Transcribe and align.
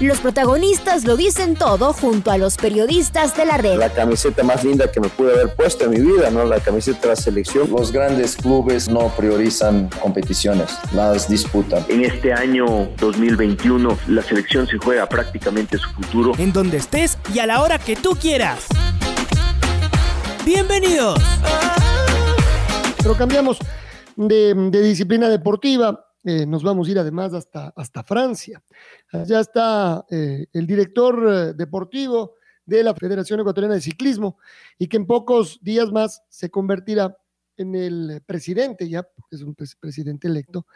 Los 0.00 0.20
protagonistas 0.20 1.04
lo 1.04 1.16
dicen 1.16 1.56
todo 1.56 1.92
junto 1.92 2.30
a 2.30 2.38
los 2.38 2.56
periodistas 2.56 3.36
de 3.36 3.44
la 3.44 3.56
red. 3.56 3.78
La 3.78 3.92
camiseta 3.92 4.44
más 4.44 4.62
linda 4.62 4.92
que 4.92 5.00
me 5.00 5.08
pude 5.08 5.32
haber 5.32 5.56
puesto 5.56 5.86
en 5.86 5.90
mi 5.90 5.98
vida, 5.98 6.30
¿no? 6.30 6.44
La 6.44 6.60
camiseta 6.60 7.00
de 7.00 7.08
la 7.08 7.16
selección. 7.16 7.68
Los 7.68 7.90
grandes 7.90 8.36
clubes 8.36 8.88
no 8.88 9.08
priorizan 9.16 9.90
competiciones, 10.00 10.70
las 10.92 11.28
disputan. 11.28 11.84
En 11.88 12.04
este 12.04 12.32
año 12.32 12.88
2021 12.98 13.98
la 14.06 14.22
selección 14.22 14.68
se 14.68 14.78
juega 14.78 15.08
prácticamente 15.08 15.78
su 15.78 15.90
futuro. 15.90 16.32
En 16.38 16.52
donde 16.52 16.76
estés 16.76 17.18
y 17.34 17.40
a 17.40 17.46
la 17.46 17.60
hora 17.60 17.80
que 17.80 17.96
tú 17.96 18.10
quieras. 18.10 18.66
Bienvenidos. 20.44 21.20
Pero 23.02 23.16
cambiamos 23.16 23.58
de, 24.14 24.54
de 24.54 24.80
disciplina 24.80 25.28
deportiva 25.28 26.07
eh, 26.24 26.46
nos 26.46 26.62
vamos 26.62 26.88
a 26.88 26.90
ir 26.90 26.98
además 26.98 27.32
hasta, 27.32 27.72
hasta 27.76 28.02
Francia. 28.02 28.62
Allá 29.12 29.40
está 29.40 30.04
eh, 30.10 30.46
el 30.52 30.66
director 30.66 31.24
eh, 31.26 31.52
deportivo 31.54 32.34
de 32.66 32.82
la 32.82 32.94
Federación 32.94 33.40
Ecuatoriana 33.40 33.76
de 33.76 33.80
Ciclismo 33.80 34.38
y 34.78 34.88
que 34.88 34.96
en 34.96 35.06
pocos 35.06 35.58
días 35.62 35.90
más 35.92 36.22
se 36.28 36.50
convertirá 36.50 37.16
en 37.56 37.74
el 37.74 38.22
presidente, 38.26 38.88
ya 38.88 39.02
porque 39.02 39.36
es 39.36 39.42
un 39.42 39.54
presidente 39.54 40.28
electo, 40.28 40.66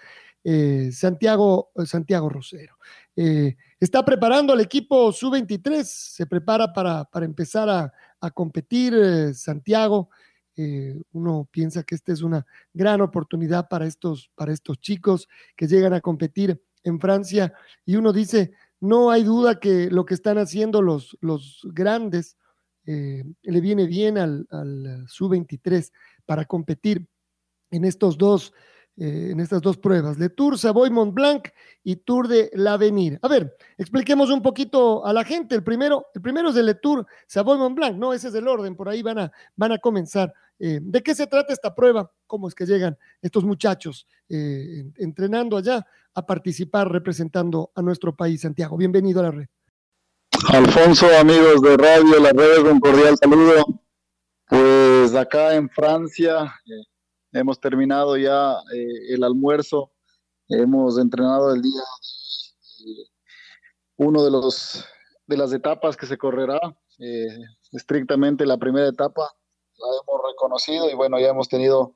Santiago, 0.90 1.70
Santiago 1.84 2.28
Rosero. 2.28 2.74
está 3.14 4.04
preparando 4.04 4.52
al 4.52 4.60
equipo 4.60 5.12
sub-23, 5.12 5.84
se 5.84 6.26
prepara 6.26 6.72
para, 6.72 7.04
para 7.04 7.24
empezar 7.24 7.68
a, 7.68 7.92
a 8.20 8.30
competir 8.32 9.32
Santiago 9.32 10.10
eh, 10.56 11.00
uno 11.12 11.48
piensa 11.50 11.82
que 11.82 11.94
esta 11.94 12.12
es 12.12 12.22
una 12.22 12.46
gran 12.74 13.00
oportunidad 13.00 13.68
para 13.68 13.86
estos, 13.86 14.30
para 14.34 14.52
estos 14.52 14.78
chicos 14.80 15.28
que 15.56 15.66
llegan 15.66 15.94
a 15.94 16.00
competir 16.00 16.62
en 16.84 17.00
Francia 17.00 17.54
y 17.86 17.96
uno 17.96 18.12
dice, 18.12 18.52
no 18.80 19.10
hay 19.10 19.22
duda 19.22 19.60
que 19.60 19.90
lo 19.90 20.04
que 20.04 20.14
están 20.14 20.38
haciendo 20.38 20.82
los, 20.82 21.16
los 21.20 21.60
grandes 21.72 22.36
eh, 22.84 23.24
le 23.42 23.60
viene 23.60 23.86
bien 23.86 24.18
al, 24.18 24.46
al 24.50 25.04
sub-23 25.08 25.90
para 26.26 26.44
competir 26.44 27.06
en 27.70 27.84
estos 27.84 28.18
dos 28.18 28.52
eh, 28.98 29.30
en 29.30 29.40
estas 29.40 29.62
dos 29.62 29.78
pruebas, 29.78 30.18
Le 30.18 30.28
Tour 30.28 30.58
Savoy 30.58 30.90
Mont 30.90 31.14
Blanc 31.14 31.48
y 31.82 31.96
Tour 31.96 32.28
de 32.28 32.50
l'Avenir. 32.52 33.18
A 33.22 33.28
ver, 33.28 33.56
expliquemos 33.78 34.28
un 34.28 34.42
poquito 34.42 35.06
a 35.06 35.14
la 35.14 35.24
gente. 35.24 35.54
El 35.54 35.64
primero, 35.64 36.08
el 36.14 36.20
primero 36.20 36.50
es 36.50 36.56
el 36.56 36.66
Le 36.66 36.74
Tour 36.74 37.06
Savoy 37.26 37.56
Mont 37.56 37.74
Blanc, 37.74 37.96
no, 37.96 38.12
ese 38.12 38.28
es 38.28 38.34
el 38.34 38.46
orden, 38.46 38.76
por 38.76 38.90
ahí 38.90 39.02
van 39.02 39.18
a, 39.18 39.32
van 39.56 39.72
a 39.72 39.78
comenzar. 39.78 40.34
Eh, 40.58 40.78
¿De 40.80 41.02
qué 41.02 41.14
se 41.14 41.26
trata 41.26 41.52
esta 41.52 41.74
prueba? 41.74 42.12
¿Cómo 42.26 42.48
es 42.48 42.54
que 42.54 42.66
llegan 42.66 42.96
estos 43.20 43.44
muchachos 43.44 44.06
eh, 44.28 44.84
entrenando 44.96 45.56
allá 45.56 45.84
a 46.14 46.26
participar 46.26 46.90
representando 46.90 47.72
a 47.74 47.82
nuestro 47.82 48.14
país, 48.14 48.40
Santiago? 48.40 48.76
Bienvenido 48.76 49.20
a 49.20 49.24
la 49.24 49.30
red. 49.30 49.46
Alfonso, 50.48 51.06
amigos 51.18 51.60
de 51.62 51.76
Radio 51.76 52.20
La 52.20 52.30
Red, 52.30 52.66
un 52.70 52.80
cordial 52.80 53.16
saludo. 53.16 53.64
Pues 54.48 55.14
acá 55.14 55.54
en 55.54 55.68
Francia, 55.70 56.52
Hemos 57.32 57.58
terminado 57.58 58.18
ya 58.18 58.56
eh, 58.74 59.14
el 59.14 59.24
almuerzo, 59.24 59.90
hemos 60.48 60.98
entrenado 60.98 61.54
el 61.54 61.62
día 61.62 61.82
eh, 62.80 63.08
uno 63.96 64.22
de 64.22 64.30
los 64.30 64.84
de 65.26 65.36
las 65.38 65.50
etapas 65.54 65.96
que 65.96 66.04
se 66.04 66.18
correrá, 66.18 66.60
eh, 66.98 67.38
estrictamente 67.72 68.44
la 68.44 68.58
primera 68.58 68.86
etapa, 68.86 69.30
la 69.82 69.88
hemos 70.02 70.22
reconocido 70.30 70.90
y 70.90 70.94
bueno, 70.94 71.18
ya 71.18 71.28
hemos 71.28 71.48
tenido 71.48 71.94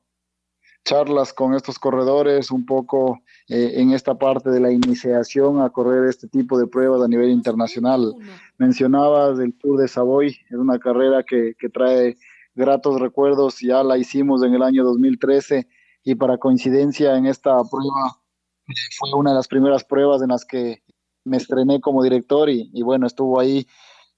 charlas 0.84 1.32
con 1.32 1.54
estos 1.54 1.78
corredores 1.78 2.50
un 2.50 2.64
poco 2.64 3.19
en 3.48 3.92
esta 3.92 4.16
parte 4.16 4.50
de 4.50 4.60
la 4.60 4.70
iniciación 4.70 5.60
a 5.60 5.70
correr 5.70 6.08
este 6.08 6.28
tipo 6.28 6.58
de 6.58 6.69
pruebas 6.69 7.02
a 7.02 7.08
nivel 7.08 7.30
internacional. 7.30 8.14
Mencionabas 8.58 9.41
el 9.41 9.56
Tour 9.58 9.80
de 9.80 9.88
Savoy, 9.88 10.28
es 10.28 10.56
una 10.56 10.78
carrera 10.78 11.24
que, 11.24 11.54
que 11.58 11.69
trae 11.69 12.16
gratos 12.54 13.00
recuerdos, 13.00 13.58
ya 13.60 13.82
la 13.82 13.98
hicimos 13.98 14.42
en 14.44 14.54
el 14.54 14.62
año 14.62 14.84
2013 14.84 15.68
y 16.04 16.14
para 16.14 16.38
coincidencia 16.38 17.16
en 17.16 17.26
esta 17.26 17.56
prueba 17.64 18.20
eh, 18.68 18.72
fue 18.97 19.12
una 19.14 19.30
de 19.30 19.36
las 19.36 19.48
primeras 19.48 19.84
pruebas 19.84 20.22
en 20.22 20.28
las 20.28 20.44
que 20.44 20.82
me 21.24 21.36
estrené 21.36 21.80
como 21.80 22.03
director 22.03 22.48
y, 22.48 22.82
bueno, 22.82 23.06
estuvo 23.06 23.41
ahí 23.41 23.66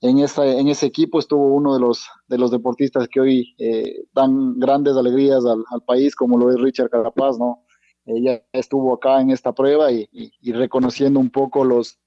en, 0.00 0.18
esa, 0.20 0.46
en 0.46 0.68
ese 0.68 0.86
equipo, 0.86 1.18
estuvo 1.18 1.54
uno 1.54 1.74
de 1.74 1.80
los, 1.80 2.08
de 2.28 2.38
los 2.38 2.50
deportistas 2.50 3.08
que 3.08 3.20
hoy 3.20 3.54
eh, 3.58 4.04
dan 4.12 4.58
grandes 4.58 4.96
alegrías 4.96 5.44
al, 5.44 5.82
país, 5.86 6.14
como 6.14 6.38
lo 6.38 6.50
es 6.50 6.60
Richard 6.60 6.90
Carapaz, 6.90 7.38
¿no? 7.38 7.64
Ella 8.06 8.42
estuvo 8.52 8.94
acá 8.94 9.20
en 9.20 9.30
esta 9.30 9.52
prueba 9.52 9.92
y, 9.92 10.08
y 10.12 10.52
reconociendo 10.52 11.20
un 11.20 11.30
poco 11.30 11.64
los, 11.64 11.98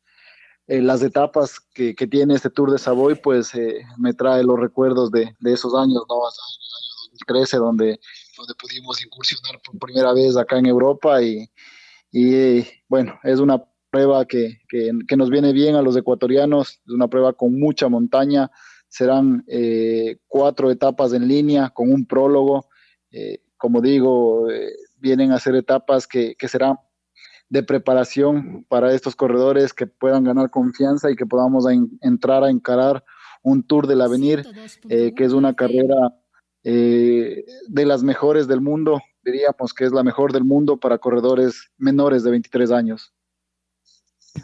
eh, 0.67 0.81
las 0.81 1.03
etapas 1.03 1.59
que, 1.59 1.93
que, 1.95 2.07
tiene 2.07 2.35
este 2.35 2.49
Tour 2.49 2.71
de 2.71 2.77
Savoy, 2.77 3.15
pues 3.15 3.53
eh, 3.55 3.81
me 3.97 4.13
trae 4.13 4.41
los 4.43 4.59
recuerdos 4.59 5.11
de, 5.11 5.35
de, 5.39 5.53
esos 5.53 5.75
años, 5.75 6.03
¿no? 6.07 6.25
Hasta 6.25 6.41
el 6.41 6.77
año 6.77 6.93
2013, 7.11 7.57
donde, 7.57 7.99
donde 8.37 8.53
pudimos 8.55 9.03
incursionar 9.03 9.59
por 9.61 9.77
primera 9.79 10.13
vez 10.13 10.37
acá 10.37 10.59
en 10.59 10.67
Europa 10.67 11.21
y, 11.21 11.49
y 12.11 12.65
bueno, 12.87 13.19
es 13.23 13.39
una 13.39 13.61
prueba 13.91 14.25
que, 14.25 14.61
que, 14.67 15.17
nos 15.17 15.29
viene 15.29 15.53
bien 15.53 15.75
a 15.75 15.81
los 15.81 15.95
ecuatorianos, 15.95 16.81
es 16.85 16.93
una 16.93 17.07
prueba 17.07 17.33
con 17.33 17.59
mucha 17.59 17.89
montaña, 17.89 18.49
serán 18.87 19.43
eh, 19.47 20.17
cuatro 20.27 20.71
etapas 20.71 21.13
en 21.13 21.27
línea 21.27 21.69
con 21.69 21.91
un 21.91 22.05
prólogo, 22.05 22.67
como 23.57 23.81
digo, 23.81 24.47
vienen 24.97 25.33
a 25.33 25.39
ser 25.39 25.55
etapas 25.55 26.07
que, 26.07 26.35
que 26.35 26.47
serán 26.47 26.77
de 27.51 27.63
preparación 27.63 28.65
para 28.69 28.93
estos 28.93 29.13
corredores 29.13 29.73
que 29.73 29.85
puedan 29.85 30.23
ganar 30.23 30.49
confianza 30.49 31.11
y 31.11 31.17
que 31.17 31.25
podamos 31.25 31.65
entrar 31.99 32.45
a 32.45 32.49
encarar 32.49 33.03
un 33.43 33.63
Tour 33.63 33.87
del 33.87 33.99
Avenir, 33.99 34.45
eh, 34.87 35.13
que 35.13 35.25
es 35.25 35.33
una 35.33 35.53
carrera 35.53 36.15
eh, 36.63 37.43
de 37.67 37.85
las 37.85 38.03
mejores 38.03 38.47
del 38.47 38.61
mundo, 38.61 39.01
diríamos 39.23 39.73
que 39.73 39.83
es 39.83 39.91
la 39.91 40.01
mejor 40.01 40.31
del 40.31 40.45
mundo 40.45 40.77
para 40.77 40.97
corredores 40.97 41.69
menores 41.77 42.23
de 42.23 42.31
23 42.31 42.71
años. 42.71 43.13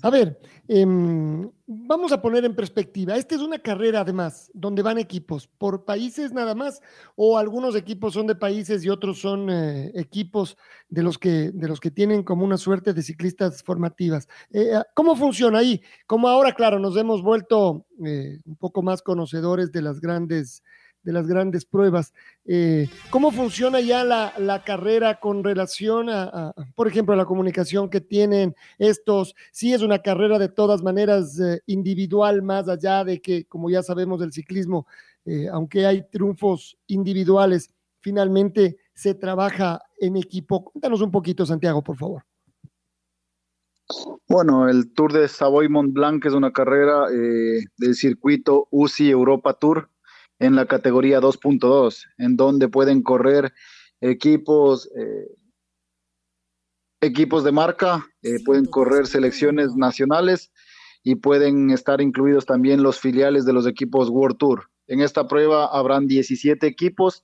A 0.01 0.09
ver, 0.09 0.37
em, 0.67 1.49
vamos 1.65 2.11
a 2.11 2.21
poner 2.21 2.43
en 2.43 2.55
perspectiva. 2.55 3.15
Esta 3.15 3.35
es 3.35 3.41
una 3.41 3.59
carrera, 3.59 4.01
además, 4.01 4.51
donde 4.53 4.81
van 4.81 4.97
equipos 4.97 5.47
por 5.47 5.85
países 5.85 6.33
nada 6.33 6.55
más, 6.55 6.81
o 7.15 7.37
algunos 7.37 7.75
equipos 7.75 8.13
son 8.13 8.27
de 8.27 8.35
países 8.35 8.83
y 8.83 8.89
otros 8.89 9.19
son 9.19 9.49
eh, 9.49 9.91
equipos 9.95 10.57
de 10.89 11.03
los, 11.03 11.17
que, 11.17 11.51
de 11.53 11.67
los 11.67 11.79
que 11.79 11.91
tienen 11.91 12.23
como 12.23 12.43
una 12.43 12.57
suerte 12.57 12.93
de 12.93 13.01
ciclistas 13.01 13.63
formativas. 13.63 14.27
Eh, 14.51 14.73
ah, 14.75 14.85
¿Cómo 14.93 15.15
funciona 15.15 15.59
ahí? 15.59 15.81
Como 16.05 16.27
ahora, 16.27 16.53
claro, 16.53 16.79
nos 16.79 16.97
hemos 16.97 17.21
vuelto 17.21 17.85
eh, 18.05 18.39
un 18.45 18.55
poco 18.57 18.81
más 18.81 19.01
conocedores 19.01 19.71
de 19.71 19.81
las 19.81 20.01
grandes 20.01 20.63
de 21.07 21.13
las 21.13 21.25
grandes 21.25 21.63
pruebas. 21.63 22.13
Eh, 22.43 22.89
¿Cómo 23.09 23.31
funciona 23.31 23.79
ya 23.79 24.03
la, 24.03 24.63
carrera 24.65 25.21
con 25.21 25.41
relación 25.41 26.09
a, 26.09 26.53
por 26.75 26.89
ejemplo, 26.89 27.13
a 27.13 27.17
la 27.17 27.23
comunicación 27.23 27.89
que 27.89 28.01
tienen 28.01 28.53
estos? 28.77 29.33
Sí 29.53 29.73
es 29.73 29.81
una 29.81 29.99
carrera 29.99 30.37
de 30.37 30.49
todas 30.49 30.83
maneras 30.83 31.39
eh, 31.39 31.61
individual, 31.65 32.41
más 32.41 32.67
allá 32.67 33.05
de 33.05 33.21
que, 33.21 33.45
como 33.45 33.69
ya 33.69 33.81
sabemos 33.83 34.19
del 34.19 34.33
ciclismo, 34.33 34.85
eh, 35.23 35.47
aunque 35.49 35.85
hay 35.85 36.03
triunfos 36.09 36.77
individuales, 36.87 37.69
finalmente 38.01 38.75
se 38.93 39.13
trabaja 39.13 39.81
en 39.97 40.17
equipo. 40.17 40.61
Cuéntanos 40.61 40.99
un 40.99 41.11
poquito, 41.11 41.45
Santiago, 41.45 41.81
por 41.81 41.95
favor. 41.95 42.23
Bueno, 44.27 44.67
el 44.67 44.91
Tour 44.91 45.13
de 45.13 45.29
Savoy 45.29 45.69
Mont 45.69 45.93
Blanc 45.93 46.25
es 46.25 46.33
una 46.33 46.51
carrera 46.51 47.07
del 47.07 47.95
circuito 47.95 48.67
UCI 48.71 49.09
Europa 49.09 49.53
Tour 49.53 49.89
en 50.39 50.55
la 50.55 50.65
categoría 50.65 51.19
2.2, 51.19 52.05
en 52.17 52.35
donde 52.35 52.69
pueden 52.69 53.01
correr 53.01 53.53
equipos, 54.01 54.89
eh, 54.95 55.27
equipos 57.01 57.43
de 57.43 57.51
marca, 57.51 58.05
eh, 58.21 58.37
pueden 58.45 58.65
correr 58.65 59.07
selecciones 59.07 59.75
nacionales 59.75 60.51
y 61.03 61.15
pueden 61.15 61.71
estar 61.71 62.01
incluidos 62.01 62.45
también 62.45 62.83
los 62.83 62.99
filiales 62.99 63.45
de 63.45 63.53
los 63.53 63.65
equipos 63.65 64.09
World 64.09 64.37
Tour. 64.37 64.69
En 64.87 65.01
esta 65.01 65.27
prueba 65.27 65.65
habrán 65.65 66.07
17 66.07 66.65
equipos, 66.67 67.23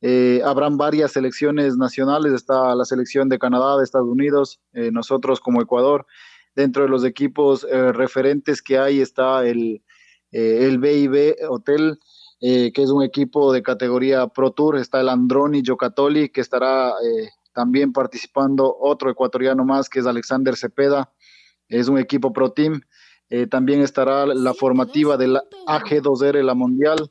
eh, 0.00 0.42
habrán 0.44 0.76
varias 0.76 1.12
selecciones 1.12 1.76
nacionales, 1.76 2.32
está 2.32 2.74
la 2.74 2.84
selección 2.84 3.28
de 3.28 3.38
Canadá, 3.38 3.76
de 3.78 3.84
Estados 3.84 4.08
Unidos, 4.08 4.60
nosotros 4.72 5.40
como 5.40 5.62
Ecuador. 5.62 6.06
Dentro 6.54 6.84
de 6.84 6.88
los 6.88 7.04
equipos 7.04 7.62
referentes 7.62 8.62
que 8.62 8.78
hay 8.78 9.00
está 9.00 9.46
el, 9.46 9.82
el 10.30 10.78
BIB 10.78 11.36
Hotel, 11.48 11.98
que 12.46 12.82
es 12.82 12.90
un 12.90 13.02
equipo 13.02 13.52
de 13.52 13.62
categoría 13.62 14.26
Pro 14.26 14.50
Tour. 14.50 14.76
Está 14.76 15.00
el 15.00 15.08
Androni 15.08 15.62
Giocattoli, 15.62 16.28
que 16.28 16.42
estará 16.42 16.92
también 17.54 17.92
participando 17.92 18.76
otro 18.78 19.10
ecuatoriano 19.10 19.64
más, 19.64 19.88
que 19.88 20.00
es 20.00 20.06
Alexander 20.06 20.54
Cepeda. 20.54 21.10
Es 21.68 21.88
un 21.88 21.98
equipo 21.98 22.32
Pro 22.32 22.52
Team. 22.52 22.82
también 23.50 23.80
estará 23.80 24.26
la 24.26 24.52
formativa 24.52 25.16
del 25.16 25.38
AG2R, 25.66 26.42
la 26.42 26.54
Mundial. 26.54 27.10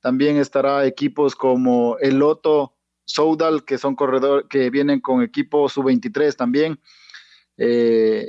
También 0.00 0.36
estará 0.36 0.84
equipos 0.84 1.34
como 1.34 1.96
el 1.98 2.18
Loto 2.18 2.74
Soudal, 3.06 3.64
que 3.64 3.78
son 3.78 3.96
corredores 3.96 4.46
que 4.48 4.68
vienen 4.68 5.00
con 5.00 5.22
equipo 5.22 5.68
sub-23 5.68 6.36
también. 6.36 6.78
Eh, 7.56 8.26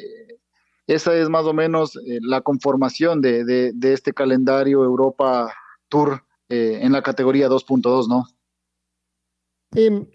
esa 0.87 1.15
es 1.15 1.29
más 1.29 1.45
o 1.45 1.53
menos 1.53 1.95
eh, 1.95 2.19
la 2.21 2.41
conformación 2.41 3.21
de, 3.21 3.73
este 3.81 4.13
calendario 4.13 4.83
Europa 4.83 5.53
Tour 5.89 6.23
eh, 6.49 6.79
en 6.81 6.91
la 6.91 7.01
categoría 7.01 7.49
2.2, 7.49 8.07
¿no? 8.07 8.25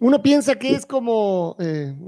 Uno 0.00 0.22
piensa 0.22 0.54
que 0.54 0.70
es 0.70 0.86
como 0.86 1.54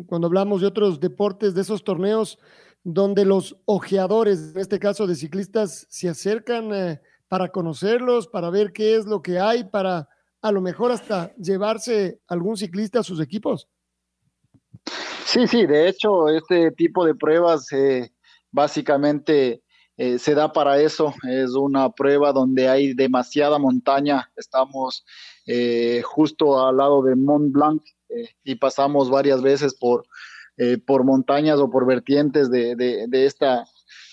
cuando 0.06 0.26
hablamos 0.26 0.62
de 0.62 0.68
otros 0.68 1.00
deportes, 1.00 1.54
de 1.54 1.60
esos 1.60 1.84
torneos 1.84 2.38
donde 2.82 3.26
los 3.26 3.58
ojeadores, 3.66 4.52
en 4.54 4.60
este 4.60 4.78
caso 4.78 5.06
de 5.06 5.16
ciclistas, 5.16 5.86
se 5.90 6.08
acercan 6.08 6.98
para 7.28 7.50
conocerlos, 7.50 8.26
para 8.26 8.48
ver 8.48 8.72
qué 8.72 8.96
es 8.96 9.04
lo 9.04 9.20
que 9.20 9.38
hay, 9.38 9.64
para 9.64 10.08
a 10.42 10.50
lo 10.50 10.60
mejor 10.60 10.90
hasta 10.90 11.34
llevarse 11.36 12.20
algún 12.26 12.56
ciclista 12.56 13.00
a 13.00 13.04
sus 13.04 13.20
equipos. 13.20 13.68
Sí, 15.24 15.46
sí, 15.46 15.66
de 15.66 15.88
hecho, 15.88 16.28
este 16.28 16.72
tipo 16.72 17.06
de 17.06 17.14
pruebas 17.14 17.72
eh, 17.72 18.12
básicamente 18.50 19.62
eh, 20.02 20.18
se 20.18 20.34
da 20.34 20.52
para 20.52 20.80
eso. 20.80 21.14
Es 21.28 21.50
una 21.54 21.90
prueba 21.90 22.32
donde 22.32 22.68
hay 22.68 22.94
demasiada 22.94 23.58
montaña. 23.58 24.30
Estamos 24.36 25.04
eh, 25.46 26.02
justo 26.04 26.66
al 26.66 26.76
lado 26.76 27.02
de 27.02 27.16
Mont 27.16 27.52
Blanc 27.52 27.82
y 28.44 28.56
pasamos 28.56 29.08
varias 29.08 29.40
veces 29.40 29.74
por, 29.74 30.04
por 30.86 31.02
montañas 31.02 31.58
o 31.58 31.70
por 31.70 31.86
vertientes 31.86 32.50
de, 32.50 32.76
de 32.76 33.24
esta 33.26 33.64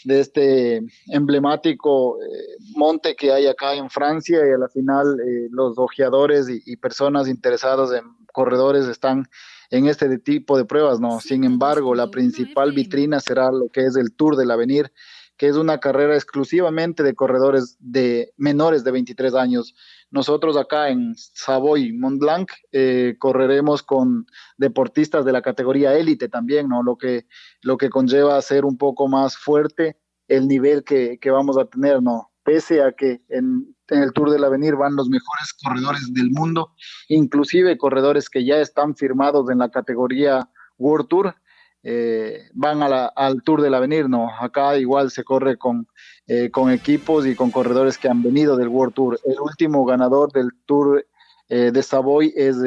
de 0.04 0.20
este 0.20 0.82
emblemático 1.08 2.22
eh, 2.22 2.58
monte 2.76 3.16
que 3.16 3.32
hay 3.32 3.48
acá 3.48 3.74
en 3.74 3.90
Francia 3.90 4.40
y 4.40 4.52
a 4.52 4.58
la 4.58 4.70
final 4.70 5.20
eh, 5.20 5.48
los 5.52 5.78
ojeadores 5.78 6.48
y, 6.50 6.76
personas 6.78 7.28
interesadas 7.28 7.92
en 7.92 8.04
corredores 8.32 8.88
están 8.88 9.28
en 9.70 9.88
este 9.88 10.18
tipo 10.18 10.58
de 10.58 10.66
pruebas, 10.66 11.00
¿no? 11.00 11.20
Sin 11.20 11.44
embargo, 11.44 11.94
la 11.94 12.10
principal 12.10 12.72
vitrina 12.72 13.20
será 13.20 13.52
lo 13.52 13.70
que 13.70 13.86
es 13.86 13.96
el 13.96 14.14
Tour 14.14 14.36
del 14.36 14.50
Avenir, 14.50 14.92
que 15.40 15.48
es 15.48 15.56
una 15.56 15.80
carrera 15.80 16.16
exclusivamente 16.16 17.02
de 17.02 17.16
corredores 17.16 17.78
de 17.80 18.34
menores 18.36 18.84
de 18.84 18.92
23 18.92 19.34
años. 19.36 19.74
Nosotros 20.12 20.58
acá 20.58 20.90
en 20.90 21.16
Savoy 21.16 21.94
Mont 21.94 22.20
Blanc 22.20 22.52
eh, 22.74 23.16
correremos 23.18 23.82
con 23.82 24.28
deportistas 24.58 25.24
de 25.24 25.32
la 25.32 25.42
categoría 25.42 25.98
élite 25.98 26.28
también, 26.28 26.68
¿no? 26.68 26.84
Lo 26.84 26.98
que, 26.98 27.26
lo 27.62 27.78
que 27.78 27.90
conlleva 27.90 28.36
a 28.36 28.42
ser 28.42 28.66
un 28.66 28.78
poco 28.78 29.08
más 29.08 29.38
fuerte 29.38 29.98
el 30.28 30.46
nivel 30.46 30.84
que, 30.84 31.18
vamos 31.32 31.58
a 31.58 31.66
tener, 31.66 32.04
¿no? 32.04 32.32
Pese 32.44 32.84
a 32.84 32.92
que 32.92 33.22
en, 33.30 33.74
el 33.88 34.12
Tour 34.12 34.32
del 34.32 34.44
Avenir 34.44 34.76
van 34.76 34.98
los 34.98 35.08
mejores 35.08 35.54
corredores 35.64 36.14
del 36.14 36.32
mundo, 36.32 36.74
inclusive 37.08 37.78
corredores 37.78 38.30
que 38.30 38.44
ya 38.44 38.58
están 38.58 38.94
firmados 38.94 39.50
en 39.50 39.60
la 39.60 39.70
categoría 39.70 40.50
World 40.78 41.08
Tour, 41.08 41.36
eh, 41.84 42.50
van 42.54 42.82
al 42.84 43.44
Tour 43.44 43.62
del 43.62 43.74
Avenir, 43.74 44.10
¿no? 44.10 44.30
Acá 44.40 44.78
igual 44.78 45.12
se 45.12 45.24
corre 45.24 45.58
con, 45.58 45.88
eh, 46.28 46.50
con 46.52 46.72
equipos 46.72 47.26
y 47.26 47.36
con 47.36 47.52
corredores 47.52 47.98
que 47.98 48.10
han 48.10 48.22
venido 48.22 48.58
del 48.58 48.68
World 48.68 48.94
Tour. 48.94 49.20
El 49.26 49.40
último 49.40 49.86
ganador 49.86 50.32
del 50.32 50.50
Tour 50.66 51.06
eh, 51.48 51.72
de 51.72 51.84
Savoy 51.84 52.34
es 52.36 52.58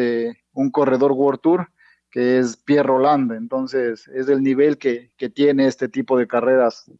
un 0.53 0.71
corredor 0.71 1.13
World 1.13 1.41
Tour, 1.41 1.69
que 2.11 2.39
es 2.39 2.57
Pierre 2.57 2.89
Roland. 2.89 3.33
Entonces, 3.33 4.09
es 4.09 4.29
el 4.29 4.43
nivel 4.43 4.79
que, 4.79 5.13
que 5.17 5.29
tiene 5.29 5.67
este 5.67 5.89
tipo 5.89 6.19
de 6.19 6.27
carreras 6.27 6.91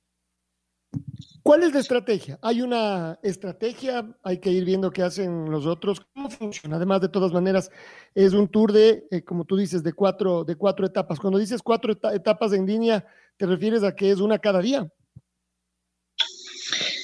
¿Cuál 1.43 1.65
es 1.65 1.75
la 1.75 1.81
estrategia? 1.81 2.39
¿Hay 2.41 2.63
una 2.63 3.19
estrategia? 3.23 4.09
¿Hay 4.23 4.39
que 4.39 4.51
ir 4.51 4.65
viendo 4.65 4.93
qué 4.93 5.03
hacen 5.03 5.51
los 5.51 5.67
otros? 5.67 6.01
¿Cómo 6.15 6.31
funciona? 6.31 6.77
Además, 6.77 7.01
de 7.01 7.09
todas 7.09 7.33
maneras, 7.33 7.69
es 8.15 8.33
un 8.33 8.47
tour 8.47 8.73
de, 8.73 9.09
eh, 9.11 9.25
como 9.25 9.45
tú 9.45 9.57
dices, 9.57 9.83
de 9.83 9.93
cuatro, 9.93 10.45
de 10.45 10.55
cuatro 10.55 10.87
etapas. 10.87 11.19
Cuando 11.19 11.41
dices 11.41 11.61
cuatro 11.61 11.93
etapas 12.13 12.53
en 12.53 12.65
línea, 12.65 13.05
¿te 13.37 13.47
refieres 13.47 13.83
a 13.83 13.95
que 13.97 14.13
es 14.13 14.21
una 14.21 14.39
cada 14.39 14.61
día? 14.61 14.89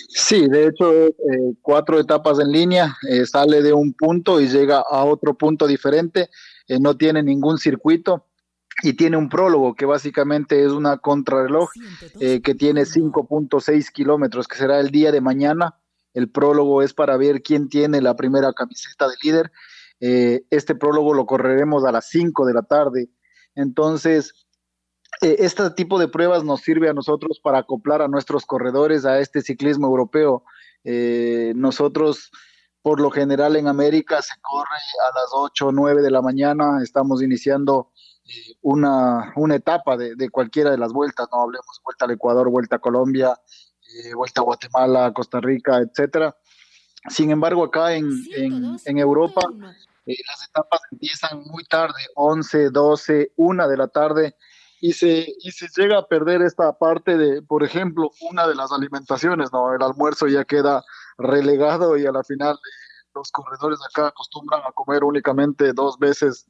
Sí, 0.08 0.48
de 0.48 0.68
hecho, 0.68 0.92
eh, 1.06 1.54
cuatro 1.60 1.98
etapas 1.98 2.38
en 2.38 2.52
línea, 2.52 2.96
eh, 3.10 3.26
sale 3.26 3.60
de 3.60 3.72
un 3.72 3.92
punto 3.92 4.40
y 4.40 4.48
llega 4.48 4.84
a 4.88 5.04
otro 5.04 5.34
punto 5.34 5.66
diferente, 5.66 6.30
no 6.80 6.96
tiene 6.96 7.22
ningún 7.22 7.58
circuito 7.58 8.27
y 8.82 8.92
tiene 8.94 9.16
un 9.16 9.28
prólogo 9.28 9.74
que 9.74 9.86
básicamente 9.86 10.64
es 10.64 10.70
una 10.70 10.98
contrarreloj 10.98 11.70
eh, 12.20 12.40
que 12.42 12.54
tiene 12.54 12.82
5.6 12.82 13.90
kilómetros, 13.90 14.46
que 14.46 14.56
será 14.56 14.78
el 14.78 14.90
día 14.90 15.10
de 15.10 15.20
mañana. 15.20 15.76
El 16.14 16.30
prólogo 16.30 16.82
es 16.82 16.94
para 16.94 17.16
ver 17.16 17.42
quién 17.42 17.68
tiene 17.68 18.00
la 18.00 18.14
primera 18.14 18.52
camiseta 18.52 19.08
de 19.08 19.14
líder. 19.22 19.52
Eh, 20.00 20.44
este 20.50 20.76
prólogo 20.76 21.12
lo 21.12 21.26
correremos 21.26 21.84
a 21.84 21.92
las 21.92 22.08
5 22.08 22.46
de 22.46 22.54
la 22.54 22.62
tarde. 22.62 23.08
Entonces, 23.56 24.46
eh, 25.22 25.36
este 25.40 25.68
tipo 25.70 25.98
de 25.98 26.06
pruebas 26.06 26.44
nos 26.44 26.60
sirve 26.60 26.88
a 26.88 26.94
nosotros 26.94 27.40
para 27.42 27.58
acoplar 27.58 28.00
a 28.00 28.08
nuestros 28.08 28.46
corredores 28.46 29.04
a 29.04 29.18
este 29.18 29.42
ciclismo 29.42 29.88
europeo. 29.88 30.44
nosotros, 31.54 32.30
por 32.80 33.00
lo 33.00 33.10
general 33.10 33.56
en 33.56 33.66
América, 33.66 34.22
se 34.22 34.34
corre 34.40 34.80
a 35.10 35.18
las 35.18 35.30
8 35.32 35.66
o 35.66 35.72
9 35.72 36.00
de 36.00 36.10
la 36.10 36.22
mañana. 36.22 36.80
Estamos 36.82 37.22
iniciando 37.22 37.90
una, 38.62 39.32
una 39.36 39.54
etapa 39.56 39.96
de, 39.96 40.30
cualquiera 40.30 40.70
de 40.70 40.78
las 40.78 40.92
vueltas, 40.92 41.28
no 41.32 41.42
hablemos 41.42 41.80
vuelta 41.84 42.04
al 42.04 42.12
Ecuador, 42.12 42.50
vuelta 42.50 42.76
a 42.76 42.80
Colombia, 42.80 43.38
eh, 44.04 44.14
vuelta 44.14 44.40
a 44.40 44.44
Guatemala, 44.44 45.12
Costa 45.12 45.40
Rica, 45.40 45.78
etcétera. 45.78 46.36
Sin 47.08 47.30
embargo, 47.30 47.64
acá 47.64 47.94
en, 47.94 48.10
en, 48.36 48.76
en 48.84 48.98
Europa 48.98 49.40
eh, 50.06 50.16
las 50.26 50.48
etapas 50.48 50.80
empiezan 50.90 51.42
muy 51.44 51.64
tarde, 51.64 52.00
11, 52.14 52.70
12, 52.70 53.32
1 53.36 53.68
de 53.68 53.76
la 53.76 53.88
tarde, 53.88 54.36
y 54.80 54.92
se, 54.92 55.26
y 55.40 55.50
se 55.50 55.68
llega 55.76 55.98
a 55.98 56.06
perder 56.06 56.42
esta 56.42 56.72
parte 56.78 57.16
de, 57.18 57.42
por 57.42 57.64
ejemplo, 57.64 58.10
una 58.30 58.46
de 58.46 58.54
las 58.54 58.72
alimentaciones, 58.72 59.52
¿no? 59.52 59.74
El 59.74 59.82
almuerzo 59.82 60.26
ya 60.28 60.44
queda 60.44 60.84
relegado 61.18 61.96
y 61.96 62.06
a 62.06 62.12
la 62.12 62.22
final 62.22 62.54
eh, 62.54 63.08
los 63.14 63.30
corredores 63.32 63.78
acá 63.86 64.08
acostumbran 64.08 64.62
a 64.64 64.72
comer 64.72 65.04
únicamente 65.04 65.72
dos 65.72 65.98
veces 65.98 66.46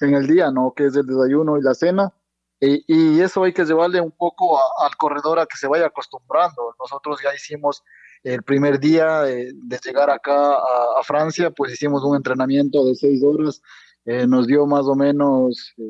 en 0.00 0.14
el 0.14 0.26
día, 0.26 0.50
¿no? 0.50 0.72
Que 0.74 0.86
es 0.86 0.96
el 0.96 1.06
desayuno 1.06 1.58
y 1.58 1.62
la 1.62 1.74
cena. 1.74 2.12
Y, 2.60 3.20
eso 3.20 3.44
hay 3.44 3.52
que 3.52 3.64
llevarle 3.64 4.00
un 4.00 4.10
poco 4.10 4.58
al 4.58 4.96
corredor 4.96 5.38
a 5.38 5.46
que 5.46 5.56
se 5.56 5.68
vaya 5.68 5.86
acostumbrando. 5.86 6.74
Nosotros 6.78 7.20
ya 7.22 7.32
hicimos 7.34 7.84
el 8.24 8.42
primer 8.42 8.80
día 8.80 9.22
de, 9.22 9.54
llegar 9.84 10.10
acá 10.10 10.54
a, 10.54 11.02
Francia, 11.04 11.50
pues 11.50 11.72
hicimos 11.72 12.02
un 12.02 12.16
entrenamiento 12.16 12.84
de 12.84 12.96
seis 12.96 13.22
horas. 13.22 13.62
Eh, 14.04 14.26
nos 14.26 14.46
dio 14.46 14.66
más 14.66 14.86
o 14.86 14.94
menos 14.94 15.74
eh, 15.76 15.82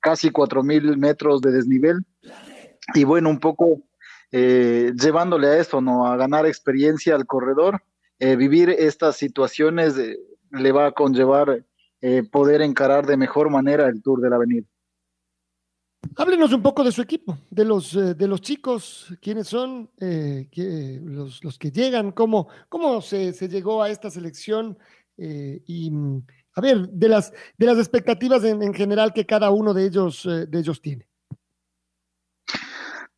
casi 0.00 0.30
cuatro 0.30 0.62
mil 0.62 0.96
metros 0.96 1.40
de 1.42 1.52
desnivel. 1.52 1.98
Y 2.94 3.04
bueno, 3.04 3.28
un 3.28 3.40
poco 3.40 3.82
eh, 4.32 4.92
llevándole 4.98 5.48
a 5.48 5.58
esto, 5.58 5.80
¿no? 5.82 6.06
A 6.06 6.16
ganar 6.16 6.46
experiencia 6.46 7.14
al 7.14 7.26
corredor. 7.26 7.82
vivir 8.18 8.70
estas 8.70 9.16
situaciones 9.16 9.96
le 10.50 10.72
va 10.72 10.86
a 10.86 10.92
conllevar 10.92 11.64
eh, 12.06 12.22
poder 12.22 12.60
encarar 12.60 13.06
de 13.06 13.16
mejor 13.16 13.48
manera 13.48 13.88
el 13.88 14.02
Tour 14.02 14.20
del 14.20 14.34
Avenida. 14.34 14.66
Háblenos 16.16 16.52
un 16.52 16.60
poco 16.60 16.84
de 16.84 16.92
su 16.92 17.00
equipo, 17.00 17.38
de 17.48 17.64
los, 17.64 17.96
eh, 17.96 18.12
de 18.12 18.28
los 18.28 18.42
chicos, 18.42 19.16
quiénes 19.22 19.48
son, 19.48 19.88
eh, 19.98 21.00
los, 21.02 21.42
los, 21.42 21.58
que 21.58 21.70
llegan, 21.70 22.12
cómo, 22.12 22.48
cómo 22.68 23.00
se, 23.00 23.32
se 23.32 23.48
llegó 23.48 23.82
a 23.82 23.88
esta 23.88 24.10
selección 24.10 24.76
y, 25.16 25.90
a 26.54 26.60
ver, 26.60 26.90
de 26.90 27.08
las, 27.08 27.32
de 27.56 27.64
las 27.64 27.78
expectativas 27.78 28.44
en, 28.44 28.62
en 28.62 28.74
general 28.74 29.14
que 29.14 29.24
cada 29.24 29.48
uno 29.50 29.72
de 29.72 29.86
ellos, 29.86 30.24
de 30.24 30.58
ellos 30.58 30.82
tiene. 30.82 31.08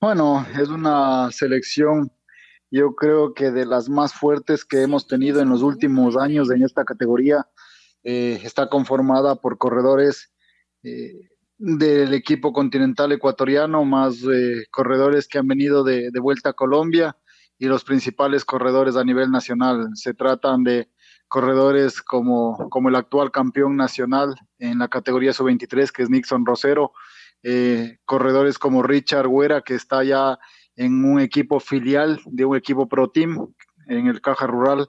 Bueno, 0.00 0.46
es 0.56 0.68
una 0.68 1.28
selección, 1.32 2.12
yo 2.70 2.94
creo 2.94 3.34
que 3.34 3.50
de 3.50 3.66
las 3.66 3.88
más 3.88 4.14
fuertes 4.14 4.64
que 4.64 4.82
hemos 4.82 5.08
tenido 5.08 5.40
en 5.40 5.48
los 5.48 5.62
últimos 5.62 6.16
años 6.16 6.52
en 6.52 6.62
esta 6.62 6.84
categoría. 6.84 7.48
Eh, 8.08 8.40
está 8.44 8.68
conformada 8.68 9.34
por 9.34 9.58
corredores 9.58 10.32
eh, 10.84 11.28
del 11.58 12.14
equipo 12.14 12.52
continental 12.52 13.10
ecuatoriano, 13.10 13.84
más 13.84 14.22
eh, 14.32 14.64
corredores 14.70 15.26
que 15.26 15.38
han 15.38 15.48
venido 15.48 15.82
de, 15.82 16.12
vuelta 16.20 16.50
a 16.50 16.52
Colombia 16.52 17.16
y 17.58 17.66
los 17.66 17.82
principales 17.82 18.44
corredores 18.44 18.94
a 18.94 19.02
nivel 19.02 19.32
nacional. 19.32 19.88
Se 19.94 20.14
tratan 20.14 20.62
de 20.62 20.88
corredores 21.26 22.00
como, 22.00 22.70
como 22.70 22.90
el 22.90 22.94
actual 22.94 23.32
campeón 23.32 23.76
nacional 23.76 24.36
en 24.60 24.78
la 24.78 24.86
categoría 24.86 25.32
sub-23, 25.32 25.90
que 25.90 26.04
es 26.04 26.08
Nixon 26.08 26.46
Rosero, 26.46 26.92
corredores 28.04 28.56
como 28.56 28.84
Richard 28.84 29.26
Güera, 29.26 29.62
que 29.62 29.74
está 29.74 30.04
ya 30.04 30.38
en 30.76 31.04
un 31.04 31.18
equipo 31.18 31.58
filial 31.58 32.20
de 32.26 32.44
un 32.44 32.56
equipo 32.56 32.86
Pro 32.88 33.10
Team 33.10 33.52
en 33.88 34.06
el 34.06 34.20
Caja 34.20 34.46
Rural 34.46 34.88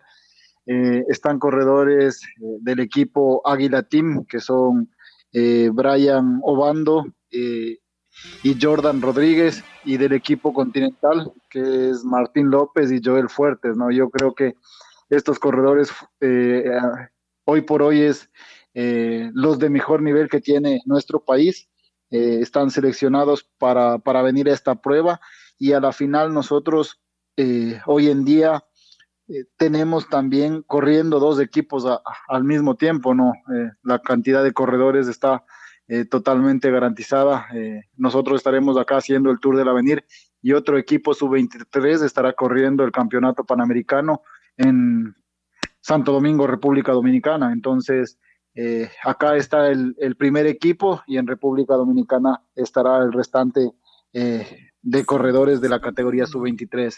eh, 0.70 1.06
están 1.08 1.40
corredores 1.40 2.22
eh, 2.24 2.58
del 2.60 2.82
equipo 2.82 3.42
Águila 3.46 3.84
Team, 3.84 4.26
que 4.26 4.42
son 4.42 4.92
eh, 5.32 5.70
Brian 5.72 6.42
Obando 6.44 7.06
y 7.32 8.58
Jordan 8.60 9.02
Rodríguez, 9.02 9.64
y 9.86 9.96
del 9.98 10.14
equipo 10.14 10.54
Continental, 10.54 11.32
que 11.50 11.90
es 11.90 12.04
Martín 12.04 12.50
López 12.50 12.92
y 12.92 13.00
Joel 13.04 13.30
Fuertes, 13.30 13.78
¿no? 13.78 13.92
Yo 13.92 14.10
creo 14.10 14.34
que 14.34 14.56
estos 15.10 15.40
corredores 15.40 15.92
hoy 17.46 17.62
por 17.62 17.82
hoy 17.84 18.02
es 18.02 18.30
los 18.74 19.60
de 19.60 19.70
mejor 19.70 20.02
nivel 20.02 20.30
que 20.30 20.42
tiene 20.42 20.82
nuestro 20.86 21.24
país, 21.24 21.70
están 22.10 22.72
seleccionados 22.72 23.48
para, 23.60 24.00
para 24.00 24.24
venir 24.24 24.50
a 24.50 24.54
esta 24.54 24.76
prueba 24.76 25.20
y 25.60 25.74
a 25.74 25.80
la 25.80 25.92
final 25.92 26.34
nosotros 26.34 27.00
hoy 27.86 28.10
en 28.10 28.26
día 28.26 28.64
eh, 29.30 29.44
tenemos 29.58 30.08
también 30.08 30.64
corriendo 30.64 31.20
dos 31.20 31.40
equipos 31.42 31.86
al 32.30 32.44
mismo 32.46 32.76
tiempo, 32.76 33.14
¿no? 33.14 33.34
Eh, 33.54 33.72
la 33.84 34.00
cantidad 34.00 34.42
de 34.42 34.54
corredores 34.54 35.08
está 35.10 35.44
eh, 35.90 36.06
totalmente 36.06 36.72
garantizada. 36.72 37.48
nosotros 37.96 38.38
estaremos 38.38 38.78
acá 38.78 38.98
haciendo 38.98 39.30
el 39.30 39.40
Tour 39.40 39.58
del 39.58 39.70
Avenir 39.70 40.06
y 40.42 40.54
otro 40.54 40.78
equipo 40.78 41.14
sub-23 41.14 42.04
estará 42.04 42.34
corriendo 42.34 42.84
el 42.84 42.92
Campeonato 42.92 43.44
Panamericano 43.46 44.22
en 44.58 45.16
Santo 45.82 46.12
Domingo, 46.12 46.48
República 46.48 46.92
Dominicana. 46.92 47.52
Entonces, 47.54 48.18
acá 49.04 49.36
está 49.36 49.70
el, 49.70 49.96
el, 50.00 50.16
primer 50.16 50.46
equipo 50.48 51.02
y 51.06 51.18
en 51.18 51.28
República 51.28 51.76
Dominicana 51.76 52.42
estará 52.56 52.98
el 52.98 53.14
restante 53.14 53.72
de 54.14 55.06
corredores 55.06 55.62
de 55.62 55.70
la 55.70 55.80
categoría 55.80 56.26
sub-23. 56.26 56.98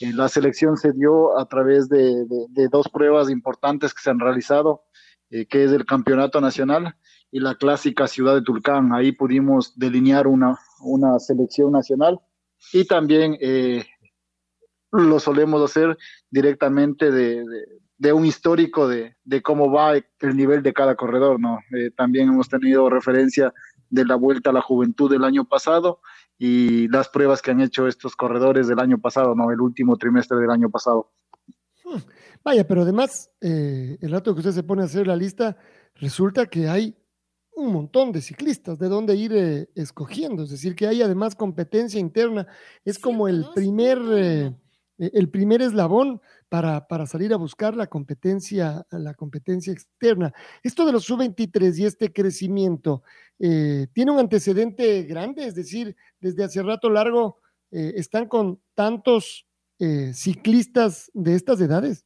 Eh, 0.00 0.12
la 0.12 0.28
selección 0.28 0.76
se 0.76 0.92
dio 0.92 1.38
a 1.38 1.46
través 1.46 1.88
de, 1.88 2.24
dos 2.70 2.88
pruebas 2.88 3.30
importantes 3.30 3.92
que 3.92 4.02
se 4.02 4.10
han 4.10 4.20
realizado, 4.20 4.84
eh, 5.30 5.46
que 5.46 5.64
es 5.64 5.72
el 5.72 5.84
Campeonato 5.84 6.40
Nacional 6.40 6.94
y 7.30 7.40
la 7.40 7.56
clásica 7.56 8.06
Ciudad 8.06 8.34
de 8.34 8.42
Tulcán. 8.42 8.92
Ahí 8.92 9.12
pudimos 9.12 9.78
delinear 9.78 10.26
una, 10.26 10.56
selección 11.18 11.72
nacional 11.72 12.20
y 12.72 12.86
también 12.86 13.36
eh, 13.40 13.84
lo 14.92 15.18
solemos 15.18 15.62
hacer 15.68 15.98
directamente 16.30 17.10
de, 17.10 18.12
un 18.12 18.24
histórico 18.24 18.88
de, 18.88 19.16
cómo 19.42 19.70
va 19.70 19.96
el 19.96 20.36
nivel 20.36 20.62
de 20.62 20.72
cada 20.72 20.94
corredor. 20.94 21.40
¿no? 21.40 21.58
también 21.96 22.28
hemos 22.28 22.48
tenido 22.48 22.88
referencia 22.88 23.52
de 23.90 24.04
la 24.04 24.16
Vuelta 24.16 24.50
a 24.50 24.52
la 24.52 24.60
Juventud 24.60 25.10
del 25.10 25.24
año 25.24 25.44
pasado 25.44 26.00
y 26.38 26.88
las 26.88 27.08
pruebas 27.08 27.42
que 27.42 27.50
han 27.50 27.60
hecho 27.60 27.86
estos 27.88 28.14
corredores 28.14 28.68
del 28.68 28.78
año 28.78 28.98
pasado, 28.98 29.34
¿no? 29.34 29.50
El 29.50 29.60
último 29.60 29.96
trimestre 29.96 30.38
del 30.38 30.50
año 30.50 30.70
pasado. 30.70 31.10
Hmm. 31.84 31.98
Vaya, 32.44 32.66
pero 32.66 32.82
además, 32.82 33.30
eh, 33.40 33.98
el 34.00 34.10
rato 34.10 34.34
que 34.34 34.40
usted 34.40 34.52
se 34.52 34.62
pone 34.62 34.82
a 34.82 34.86
hacer 34.86 35.06
la 35.06 35.16
lista, 35.16 35.56
resulta 35.96 36.46
que 36.46 36.68
hay 36.68 36.96
un 37.58 37.72
montón 37.72 38.12
de 38.12 38.20
ciclistas 38.20 38.78
de 38.78 38.88
dónde 38.88 39.16
ir 39.16 39.32
eh, 39.34 39.68
escogiendo, 39.74 40.44
es 40.44 40.50
decir, 40.50 40.76
que 40.76 40.86
hay 40.86 41.02
además 41.02 41.34
competencia 41.34 41.98
interna, 41.98 42.46
es 42.84 42.98
como 42.98 43.26
el 43.26 43.46
primer, 43.54 43.98
eh, 44.12 44.54
el 44.98 45.30
primer 45.30 45.62
eslabón 45.62 46.20
para, 46.48 46.88
para, 46.88 47.06
salir 47.06 47.32
a 47.32 47.36
buscar 47.36 47.76
la 47.76 47.86
competencia, 47.86 48.84
la 48.90 49.14
competencia 49.14 49.72
externa. 49.72 50.32
Esto 50.62 50.84
de 50.84 50.92
los 50.92 51.04
sub-23 51.04 51.78
y 51.78 51.84
este 51.84 52.12
crecimiento, 52.12 53.02
eh, 53.38 53.86
tiene 53.92 54.10
un 54.10 54.18
antecedente 54.18 55.04
grande, 55.04 55.46
es 55.46 55.54
decir, 55.54 55.94
desde 56.20 56.44
hace 56.44 56.62
rato 56.62 56.90
largo 56.90 57.38
eh, 57.70 57.92
están 57.96 58.26
con 58.26 58.60
tantos 58.74 59.46
eh, 59.78 60.12
ciclistas 60.12 61.10
de 61.14 61.34
estas 61.34 61.60
edades. 61.60 62.04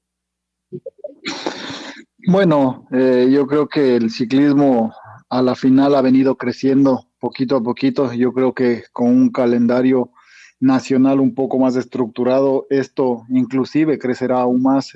Bueno, 2.26 2.86
yo 2.90 3.46
creo 3.48 3.68
que 3.68 3.96
el 3.96 4.10
ciclismo 4.10 4.94
a 5.28 5.42
la 5.42 5.56
final 5.56 5.96
ha 5.96 6.02
venido 6.02 6.36
creciendo 6.36 7.08
poquito 7.18 7.56
a 7.56 7.62
poquito. 7.62 8.12
Yo 8.12 8.32
creo 8.32 8.54
que 8.54 8.84
con 8.92 9.08
un 9.08 9.30
calendario 9.30 10.12
nacional 10.62 11.20
un 11.20 11.34
poco 11.34 11.58
más 11.58 11.76
estructurado, 11.76 12.66
esto 12.70 13.24
inclusive 13.28 13.98
crecerá 13.98 14.40
aún 14.40 14.62
más. 14.62 14.92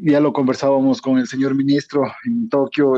ya 0.00 0.20
lo 0.20 0.32
conversábamos 0.32 1.00
con 1.02 1.18
el 1.18 1.28
señor 1.28 1.54
ministro 1.54 2.02
en 2.24 2.48
Tokio 2.48 2.94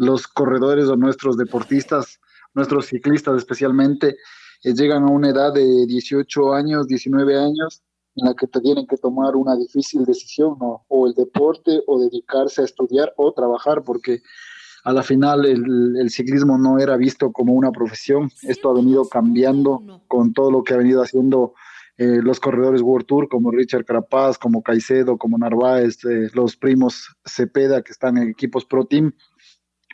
los 0.00 0.26
corredores 0.26 0.86
o 0.86 0.96
nuestros 0.96 1.36
deportistas, 1.36 2.20
nuestros 2.54 2.86
ciclistas 2.86 3.36
especialmente, 3.36 4.16
eh, 4.64 4.72
llegan 4.72 5.02
a 5.04 5.10
una 5.10 5.28
edad 5.28 5.52
de 5.52 5.86
18 5.86 6.54
años, 6.54 6.86
19 6.86 7.36
años, 7.36 7.82
en 8.16 8.26
la 8.26 8.34
que 8.34 8.46
te 8.46 8.60
tienen 8.60 8.86
que 8.86 8.96
tomar 8.96 9.36
una 9.36 9.56
difícil 9.56 10.04
decisión, 10.04 10.56
o 10.60 11.06
el 11.06 11.14
deporte, 11.14 11.82
o 11.86 12.00
dedicarse 12.00 12.62
a 12.62 12.64
estudiar 12.64 13.12
o 13.16 13.32
trabajar, 13.32 13.82
porque 13.84 14.22
a 14.84 14.92
la 14.92 15.02
final 15.02 15.44
el, 15.46 16.10
ciclismo 16.10 16.58
no 16.58 16.78
era 16.78 16.96
visto 16.96 17.32
como 17.32 17.52
una 17.52 17.70
profesión. 17.70 18.30
Esto 18.42 18.70
ha 18.70 18.74
venido 18.74 19.08
cambiando 19.08 20.02
con 20.08 20.32
todo 20.32 20.50
lo 20.50 20.62
que 20.62 20.74
ha 20.74 20.78
venido 20.78 21.02
haciendo 21.02 21.54
eh, 21.98 22.20
los 22.22 22.40
corredores 22.40 22.80
World 22.80 23.06
Tour, 23.06 23.28
como 23.28 23.50
Richard 23.50 23.84
Carapaz, 23.84 24.38
como 24.38 24.62
Caicedo, 24.62 25.18
como 25.18 25.36
Narváez, 25.36 26.04
eh, 26.04 26.30
los 26.32 26.56
primos 26.56 27.14
Cepeda, 27.26 27.82
que 27.82 27.92
están 27.92 28.16
en 28.16 28.30
equipos 28.30 28.64
Pro 28.64 28.86
Team 28.86 29.12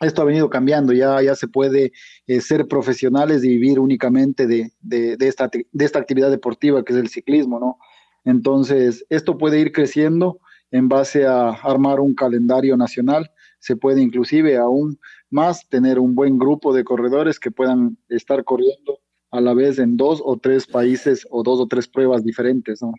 esto 0.00 0.22
ha 0.22 0.26
venido 0.26 0.50
cambiando, 0.50 0.92
ya, 0.92 1.22
ya 1.22 1.34
se 1.34 1.48
puede 1.48 1.92
eh, 2.26 2.40
ser 2.40 2.68
profesionales 2.68 3.42
y 3.44 3.48
vivir 3.48 3.78
únicamente 3.78 4.46
de, 4.46 4.72
de, 4.80 5.16
esta, 5.20 5.48
de 5.50 5.84
esta 5.84 5.98
actividad 5.98 6.30
deportiva 6.30 6.84
que 6.84 6.92
es 6.92 6.98
el 6.98 7.08
ciclismo, 7.08 7.58
¿no? 7.58 7.78
Entonces, 8.24 9.06
esto 9.08 9.38
puede 9.38 9.60
ir 9.60 9.72
creciendo 9.72 10.40
en 10.70 10.88
base 10.88 11.26
a 11.26 11.50
armar 11.50 12.00
un 12.00 12.14
calendario 12.14 12.76
nacional, 12.76 13.30
se 13.66 13.76
puede 13.76 14.00
inclusive 14.00 14.56
aún 14.56 14.96
más 15.28 15.68
tener 15.68 15.98
un 15.98 16.14
buen 16.14 16.38
grupo 16.38 16.72
de 16.72 16.84
corredores 16.84 17.40
que 17.40 17.50
puedan 17.50 17.98
estar 18.08 18.44
corriendo 18.44 19.00
a 19.32 19.40
la 19.40 19.54
vez 19.54 19.80
en 19.80 19.96
dos 19.96 20.22
o 20.24 20.38
tres 20.38 20.68
países 20.68 21.26
o 21.30 21.42
dos 21.42 21.58
o 21.58 21.66
tres 21.66 21.88
pruebas 21.88 22.22
diferentes, 22.22 22.80
¿no? 22.80 22.92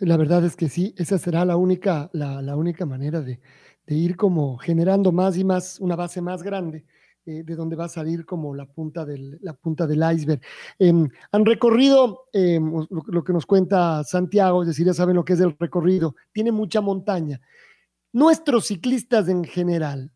La 0.00 0.16
verdad 0.16 0.46
es 0.46 0.56
que 0.56 0.70
sí, 0.70 0.94
esa 0.96 1.18
será 1.18 1.44
la 1.44 1.56
única, 1.56 2.08
la, 2.14 2.40
la 2.40 2.56
única 2.56 2.86
manera 2.86 3.20
de, 3.20 3.38
de 3.86 3.94
ir 3.94 4.16
como 4.16 4.56
generando 4.56 5.12
más 5.12 5.36
y 5.36 5.44
más, 5.44 5.78
una 5.78 5.94
base 5.94 6.22
más 6.22 6.42
grande, 6.42 6.86
eh, 7.26 7.42
de 7.44 7.54
donde 7.54 7.76
va 7.76 7.84
a 7.84 7.88
salir 7.88 8.24
como 8.24 8.54
la 8.54 8.66
punta 8.66 9.04
del, 9.04 9.38
la 9.42 9.52
punta 9.52 9.86
del 9.86 10.02
iceberg. 10.14 10.40
Em, 10.78 11.08
han 11.32 11.44
recorrido 11.44 12.28
em, 12.32 12.72
lo, 12.88 13.24
que 13.24 13.32
nos 13.34 13.44
cuenta 13.44 14.04
Santiago, 14.04 14.62
es 14.62 14.68
decir, 14.68 14.86
ya 14.86 14.94
saben 14.94 15.16
lo 15.16 15.24
que 15.24 15.34
es 15.34 15.40
el 15.40 15.54
recorrido, 15.58 16.14
tiene 16.32 16.50
mucha 16.50 16.80
montaña. 16.80 17.40
Nuestros 18.12 18.66
ciclistas 18.66 19.28
en 19.28 19.44
general, 19.44 20.12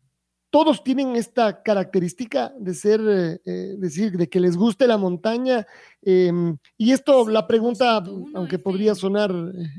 todos 0.51 0.83
tienen 0.83 1.15
esta 1.15 1.63
característica 1.63 2.53
de 2.59 2.73
ser, 2.73 2.99
eh, 3.07 3.41
eh, 3.45 3.75
decir, 3.77 4.17
de 4.17 4.27
que 4.27 4.41
les 4.41 4.57
guste 4.57 4.85
la 4.85 4.97
montaña. 4.97 5.65
Em, 6.01 6.57
y 6.77 6.91
esto, 6.91 7.27
la 7.29 7.47
pregunta, 7.47 8.03
aunque 8.33 8.59
podría 8.59 8.93
sonar 8.93 9.31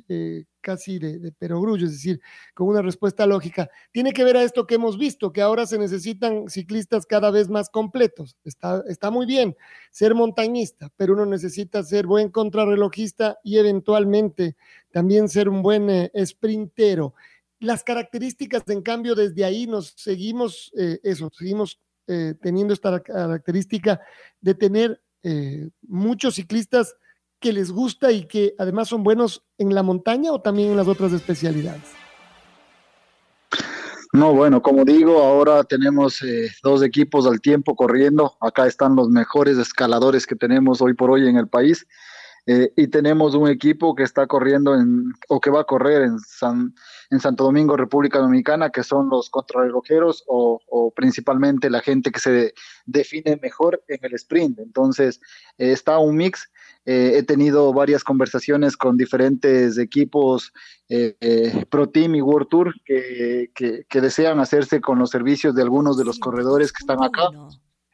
eh, 0.09 0.45
casi 0.63 0.99
de, 0.99 1.19
de, 1.19 1.31
perogrullo, 1.31 1.85
es 1.85 1.93
decir, 1.93 2.23
con 2.55 2.69
una 2.69 2.81
respuesta 2.81 3.27
lógica, 3.27 3.69
tiene 3.93 4.15
que 4.15 4.25
ver 4.25 4.39
a 4.39 4.45
esto 4.45 4.67
que 4.67 4.77
hemos 4.77 4.97
visto, 4.97 5.31
que 5.31 5.43
ahora 5.43 5.67
se 5.67 5.79
necesitan 5.79 6.49
ciclistas 6.49 7.05
cada 7.05 7.31
vez 7.31 7.51
más 7.51 7.69
completos. 7.69 8.39
Está, 8.43 8.83
está 8.89 9.11
muy 9.11 9.27
bien 9.27 9.55
ser 9.91 10.15
montañista, 10.15 10.91
pero 10.97 11.13
uno 11.13 11.27
necesita 11.27 11.83
ser 11.83 12.07
buen 12.07 12.31
contrarrelojista 12.31 13.39
y 13.45 13.59
eventualmente 13.59 14.57
también 14.91 15.29
ser 15.29 15.51
un 15.51 15.61
buen 15.61 16.11
sprintero. 16.25 17.15
Las 17.63 17.85
características, 17.85 18.65
en 18.67 18.83
cambio, 18.83 19.15
desde 19.15 19.45
ahí 19.45 19.69
nos 19.69 19.95
seguimos, 19.97 20.73
eh, 20.77 20.99
eso, 21.05 21.31
seguimos 21.33 21.79
eh, 22.09 22.35
teniendo 22.43 22.75
esta 22.75 22.99
característica 22.99 24.01
de 24.41 24.55
tener 24.55 25.01
eh, 25.23 25.71
muchos 25.83 26.35
ciclistas 26.35 26.97
que 27.39 27.53
les 27.53 27.71
gusta 27.71 28.11
y 28.11 28.27
que 28.27 28.57
además 28.59 28.89
son 28.89 29.05
buenos 29.05 29.45
en 29.59 29.77
la 29.77 29.85
montaña 29.85 30.33
o 30.33 30.41
también 30.41 30.73
en 30.73 30.77
las 30.77 30.89
otras 30.89 31.13
especialidades. 31.13 31.85
No, 34.13 34.35
bueno, 34.35 34.61
como 34.61 34.85
digo, 34.85 35.23
ahora 35.23 35.63
tenemos 35.63 36.21
dos 36.65 36.83
equipos 36.83 37.29
al 37.29 37.41
tiempo 37.41 37.77
corriendo. 37.77 38.37
Acá 38.41 38.67
están 38.67 38.97
los 38.97 39.09
mejores 39.09 39.57
escaladores 39.57 40.27
que 40.27 40.35
tenemos 40.35 40.83
hoy 40.83 40.95
por 40.95 41.13
hoy 41.13 41.29
en 41.29 41.37
el 41.37 41.47
país. 41.47 41.87
Y 42.45 42.89
tenemos 42.89 43.35
un 43.35 43.49
equipo 43.49 43.95
que 43.95 44.03
está 44.03 44.27
corriendo 44.27 44.75
en, 44.75 45.13
o 45.29 45.41
que 45.41 45.51
va 45.51 45.61
a 45.61 45.65
correr 45.65 46.03
en 46.03 46.19
San, 46.19 46.75
en 47.11 47.21
Santo 47.21 47.45
Domingo, 47.45 47.77
República 47.77 48.19
Dominicana, 48.19 48.71
que 48.71 48.83
son 48.83 49.09
los 49.09 49.31
contrarrelojeros 49.31 50.25
o, 50.27 50.61
o 50.67 50.91
principalmente 50.93 51.71
la 51.71 51.81
gente 51.81 52.11
que 52.11 52.21
se 52.21 52.55
define 52.87 53.39
mejor 53.41 53.83
en 53.89 53.99
el 54.03 54.15
sprint. 54.15 54.59
Entonces, 54.59 55.21
eh, 55.59 55.73
está 55.73 55.99
un 55.99 56.17
mix. 56.17 56.51
Eh, 56.85 57.13
he 57.17 57.23
tenido 57.23 57.73
varias 57.73 58.03
conversaciones 58.03 58.77
con 58.77 58.97
diferentes 58.97 59.79
equipos 59.79 60.53
eh, 60.89 61.65
Pro 61.71 61.89
Team 61.89 62.17
y 62.17 62.23
World 62.23 62.49
Tour 62.49 62.75
que, 62.85 63.51
que, 63.55 64.01
desean 64.01 64.41
hacerse 64.41 64.81
con 64.81 64.99
los 64.99 65.11
servicios 65.11 65.55
de 65.55 65.63
algunos 65.63 65.97
de 65.97 66.05
los 66.05 66.19
corredores 66.19 66.73
que 66.73 66.83
están 66.83 67.03
acá. 67.03 67.29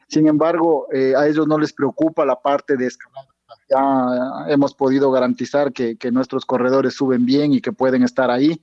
Sin 0.07 0.27
embargo, 0.27 0.87
a 0.91 1.27
ellos 1.27 1.47
no 1.47 1.59
les 1.59 1.71
preocupa 1.71 2.25
la 2.25 2.41
parte 2.41 2.77
de 2.77 2.87
escalada 2.87 3.28
ya 3.69 4.45
hemos 4.47 4.73
podido 4.73 5.11
garantizar 5.11 5.71
que, 5.73 5.97
que 5.97 6.11
nuestros 6.11 6.45
corredores 6.45 6.95
suben 6.95 7.25
bien 7.25 7.53
y 7.53 7.61
que 7.61 7.71
pueden 7.71 8.03
estar 8.03 8.31
ahí 8.31 8.61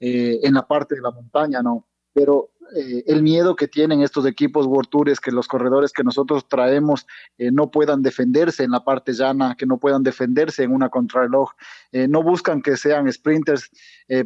eh, 0.00 0.40
en 0.42 0.54
la 0.54 0.66
parte 0.66 0.94
de 0.94 1.02
la 1.02 1.10
montaña, 1.10 1.62
¿no? 1.62 1.86
Pero 2.12 2.50
eh, 2.76 3.04
el 3.06 3.22
miedo 3.22 3.56
que 3.56 3.66
tienen 3.66 4.02
estos 4.02 4.26
equipos 4.26 4.66
World 4.66 4.90
Tour 4.90 5.08
es 5.08 5.20
que 5.20 5.32
los 5.32 5.48
corredores 5.48 5.92
que 5.92 6.04
nosotros 6.04 6.48
traemos 6.48 7.06
eh, 7.38 7.50
no 7.50 7.70
puedan 7.70 8.02
defenderse 8.02 8.62
en 8.62 8.72
la 8.72 8.84
parte 8.84 9.12
llana, 9.12 9.56
que 9.56 9.66
no 9.66 9.78
puedan 9.78 10.02
defenderse 10.02 10.64
en 10.64 10.72
una 10.72 10.90
contrarreloj. 10.90 11.52
Eh, 11.92 12.08
no 12.08 12.22
buscan 12.22 12.60
que 12.60 12.76
sean 12.76 13.10
sprinters, 13.10 13.70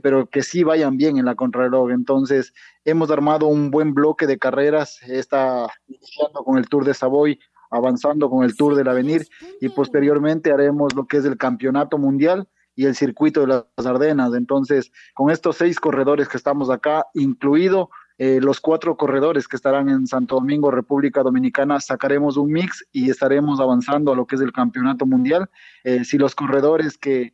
pero 0.03 0.29
que 0.29 0.43
sí 0.43 0.63
vayan 0.63 0.97
bien 0.97 1.19
en 1.19 1.25
la 1.25 1.35
contrarreloj. 1.35 1.91
Entonces, 1.91 2.53
hemos 2.85 3.11
armado 3.11 3.47
un 3.47 3.71
buen 3.71 3.95
bloque 3.95 4.27
de 4.27 4.39
carreras. 4.39 5.01
Está 5.03 5.69
iniciando 5.89 6.45
con 6.45 6.59
el 6.59 6.69
Tour 6.69 6.85
de 6.85 6.95
Savoy, 6.95 7.39
avanzando 7.73 8.31
con 8.31 8.45
el 8.45 8.55
Tour 8.55 8.77
del 8.77 8.89
Avenir 8.89 9.27
y 9.61 9.69
posteriormente 9.71 10.53
haremos 10.53 10.95
lo 10.95 11.07
que 11.07 11.17
es 11.17 11.25
el 11.25 11.37
Campeonato 11.37 11.99
Mundial 11.99 12.47
y 12.77 12.87
el 12.87 12.95
circuito 12.95 13.41
de 13.41 13.47
las 13.49 13.87
Ardenas. 13.87 14.35
Entonces, 14.35 14.93
con 15.15 15.31
estos 15.31 15.57
seis 15.57 15.81
corredores 15.81 16.29
que 16.29 16.37
estamos 16.37 16.71
acá, 16.71 17.07
incluido 17.15 17.91
eh, 18.19 18.41
los 18.41 18.61
cuatro 18.61 18.97
corredores 18.97 19.49
que 19.49 19.57
estarán 19.57 19.89
en 19.89 20.07
Santo 20.07 20.37
Domingo, 20.37 20.71
República 20.71 21.23
Dominicana, 21.23 21.81
sacaremos 21.81 22.37
un 22.37 22.53
mix 22.53 22.87
y 22.93 23.11
estaremos 23.11 23.59
avanzando 23.59 24.13
a 24.13 24.17
lo 24.17 24.27
que 24.27 24.37
es 24.37 24.43
el 24.43 24.53
campeonato 24.53 25.07
mundial. 25.07 25.51
Eh, 25.85 26.05
si 26.05 26.19
los 26.19 26.35
corredores 26.35 26.99
que, 26.99 27.33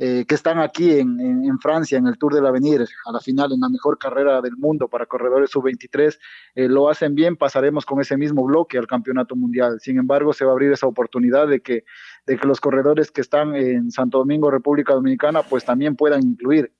eh, 0.00 0.24
que 0.26 0.34
están 0.34 0.58
aquí 0.58 0.98
en, 0.98 1.20
en, 1.20 1.58
Francia, 1.60 1.98
en 1.98 2.06
el 2.06 2.18
Tour 2.18 2.34
del 2.34 2.46
Avenir, 2.46 2.84
a 3.04 3.12
la 3.12 3.20
final, 3.20 3.52
en 3.52 3.60
la 3.60 3.68
mejor 3.68 3.98
carrera 3.98 4.40
del 4.40 4.56
mundo 4.56 4.88
para 4.88 5.06
corredores 5.06 5.50
sub-23, 5.50 6.18
lo 6.54 6.88
hacen 6.88 7.14
bien, 7.14 7.36
pasaremos 7.36 7.84
con 7.84 8.00
ese 8.00 8.16
mismo 8.16 8.44
bloque 8.44 8.78
al 8.78 8.86
campeonato 8.86 9.36
mundial. 9.36 9.78
Sin 9.80 9.98
embargo, 9.98 10.32
se 10.32 10.44
va 10.44 10.50
a 10.50 10.54
abrir 10.54 10.72
esa 10.72 10.86
oportunidad 10.86 11.46
de 11.46 11.60
que, 11.60 11.84
de 12.26 12.36
que 12.36 12.46
los 12.46 12.60
corredores 12.60 13.10
que 13.10 13.20
están 13.20 13.54
en 13.54 13.90
Santo 13.90 14.18
Domingo, 14.18 14.50
República 14.50 14.94
Dominicana, 14.94 15.42
pues 15.42 15.64
también 15.64 15.94
puedan 15.96 16.22
incluir 16.22 16.72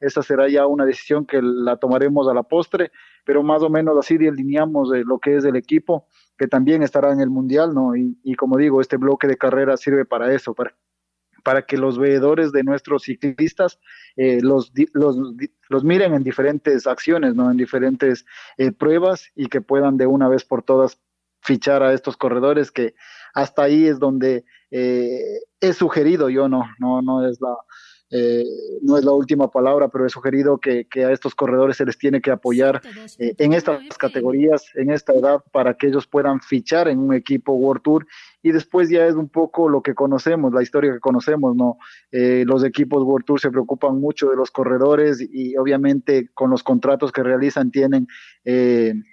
esa 0.00 0.22
será 0.22 0.48
ya 0.48 0.66
una 0.66 0.84
decisión 0.84 1.26
que 1.26 1.40
la 1.42 1.76
tomaremos 1.76 2.28
a 2.28 2.34
la 2.34 2.42
postre, 2.42 2.92
pero 3.24 3.42
más 3.42 3.62
o 3.62 3.70
menos 3.70 3.96
así 3.98 4.16
delineamos 4.16 4.90
de 4.90 5.04
lo 5.04 5.18
que 5.18 5.36
es 5.36 5.44
el 5.44 5.56
equipo, 5.56 6.06
que 6.36 6.46
también 6.46 6.82
estará 6.82 7.12
en 7.12 7.20
el 7.20 7.30
Mundial, 7.30 7.74
¿no? 7.74 7.96
Y, 7.96 8.34
como 8.36 8.56
digo, 8.56 8.80
este 8.80 8.96
bloque 8.96 9.26
de 9.26 9.36
carrera 9.36 9.76
sirve 9.76 10.04
para 10.04 10.32
eso, 10.32 10.54
para, 10.54 10.74
para 11.48 11.62
que 11.62 11.78
los 11.78 11.98
veedores 11.98 12.52
de 12.52 12.62
nuestros 12.62 13.04
ciclistas 13.04 13.80
eh, 14.16 14.40
los, 14.42 14.70
los, 14.92 15.16
los, 15.70 15.82
miren 15.82 16.12
en 16.12 16.22
diferentes 16.22 16.86
acciones, 16.86 17.34
¿no? 17.34 17.50
En 17.50 17.56
diferentes 17.56 18.26
eh, 18.58 18.70
pruebas 18.70 19.30
y 19.34 19.46
que 19.46 19.62
puedan 19.62 19.96
de 19.96 20.06
una 20.06 20.28
vez 20.28 20.44
por 20.44 20.62
todas 20.62 21.00
fichar 21.40 21.82
a 21.82 21.94
estos 21.94 22.18
corredores 22.18 22.70
que 22.70 22.94
hasta 23.32 23.62
ahí 23.62 23.86
es 23.86 23.98
donde 23.98 24.44
eh, 24.70 25.40
he 25.58 25.72
sugerido 25.72 26.28
yo, 26.28 26.50
no, 26.50 26.64
no, 26.78 27.00
no 27.00 27.26
es 27.26 27.40
la, 27.40 27.56
eh, 28.10 28.44
no 28.82 28.96
es 28.96 29.04
la 29.04 29.12
última 29.12 29.50
palabra, 29.50 29.88
pero 29.88 30.06
he 30.06 30.10
sugerido 30.10 30.58
que, 30.58 30.86
a 30.96 31.12
estos 31.12 31.34
corredores 31.34 31.76
se 31.76 31.84
les 31.84 31.98
tiene 31.98 32.20
que 32.20 32.30
apoyar 32.30 32.80
eh, 33.18 33.34
en 33.38 33.52
estas 33.52 33.80
categorías, 33.98 34.64
en 34.74 34.90
esta 34.90 35.12
edad, 35.12 35.42
para 35.52 35.74
que 35.74 35.88
ellos 35.88 36.06
puedan 36.06 36.40
fichar 36.40 36.88
en 36.88 36.98
un 36.98 37.14
equipo 37.14 37.52
World 37.52 37.82
Tour 37.82 38.06
y 38.42 38.52
después 38.52 38.88
ya 38.88 39.06
es 39.06 39.14
un 39.14 39.28
poco 39.28 39.68
lo 39.68 39.82
que 39.82 39.94
conocemos, 39.94 40.52
la 40.52 40.62
historia 40.62 40.92
que 40.92 41.00
conocemos, 41.00 41.54
¿no? 41.54 41.78
Eh, 42.10 42.44
los 42.46 42.64
equipos 42.64 43.02
World 43.02 43.26
Tour 43.26 43.40
se 43.40 43.50
preocupan 43.50 44.00
mucho 44.00 44.30
de 44.30 44.36
los 44.36 44.50
corredores 44.50 45.20
y 45.20 45.56
obviamente 45.56 46.30
con 46.32 46.50
los 46.50 46.62
contratos 46.62 47.12
que 47.12 47.22
realizan 47.22 47.70
tienen 47.70 48.06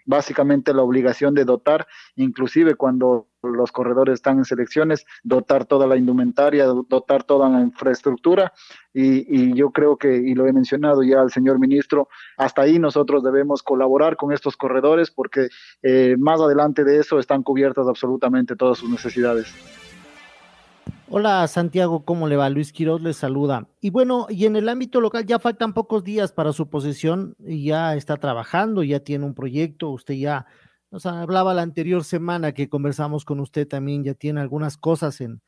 básicamente 0.05 0.73
la 0.73 0.81
obligación 0.81 1.33
de 1.33 1.43
dotar, 1.43 1.87
inclusive 2.15 2.75
cuando 2.75 3.27
los 3.45 3.71
corredores 3.71 4.15
están 4.15 4.37
en 4.37 4.45
selecciones, 4.45 5.05
dotar 5.23 5.65
toda 5.65 5.87
la 5.87 5.97
indumentaria, 5.97 6.65
dotar 6.65 7.23
toda 7.23 7.49
la 7.49 7.61
infraestructura 7.61 8.53
y, 8.93 9.53
yo 9.55 9.71
creo 9.71 9.97
que, 9.97 10.15
y 10.15 10.33
lo 10.33 10.47
he 10.47 10.53
mencionado 10.53 11.03
ya 11.03 11.21
al 11.21 11.31
señor 11.31 11.59
ministro, 11.59 12.07
hasta 12.37 12.61
ahí 12.61 12.79
nosotros 12.79 13.23
debemos 13.23 13.61
colaborar 13.61 14.15
con 14.15 14.31
estos 14.31 14.55
corredores 14.55 15.11
porque 15.11 15.49
eh, 15.83 16.15
más 16.17 16.39
adelante 16.39 16.83
de 16.83 16.99
eso 16.99 17.19
están 17.19 17.43
cubiertas 17.43 17.87
absolutamente 17.87 18.55
todas 18.55 18.77
sus 18.77 18.89
necesidades. 18.89 19.53
Hola 21.07 21.47
Santiago, 21.47 22.03
¿cómo 22.03 22.27
le 22.27 22.35
va? 22.35 22.49
Luis 22.49 22.73
Quiroz 22.73 22.99
les 22.99 23.17
saluda. 23.17 23.67
Y 23.79 23.91
bueno, 23.91 24.25
y 24.27 24.45
en 24.47 24.55
el 24.55 24.67
ámbito 24.67 24.99
local 25.01 25.25
ya 25.25 25.37
faltan 25.37 25.73
pocos 25.73 26.03
días 26.03 26.31
para 26.31 26.51
su 26.51 26.67
posesión 26.67 27.35
ya 27.39 27.95
está 27.95 28.17
trabajando, 28.17 28.81
ya 28.81 28.99
tiene 29.01 29.25
un 29.25 29.35
proyecto, 29.35 29.91
usted 29.91 30.15
ya 30.15 30.47
nos 30.95 31.05
hablaba 31.05 31.53
la 31.53 31.61
anterior 31.61 32.05
semana 32.05 32.53
que 32.53 32.69
conversamos 32.69 33.25
con 33.25 33.41
usted 33.41 33.67
también, 33.67 34.05
ya 34.05 34.13
tiene 34.13 34.39
algunas 34.39 34.77
cosas 34.77 35.19
en, 35.19 35.41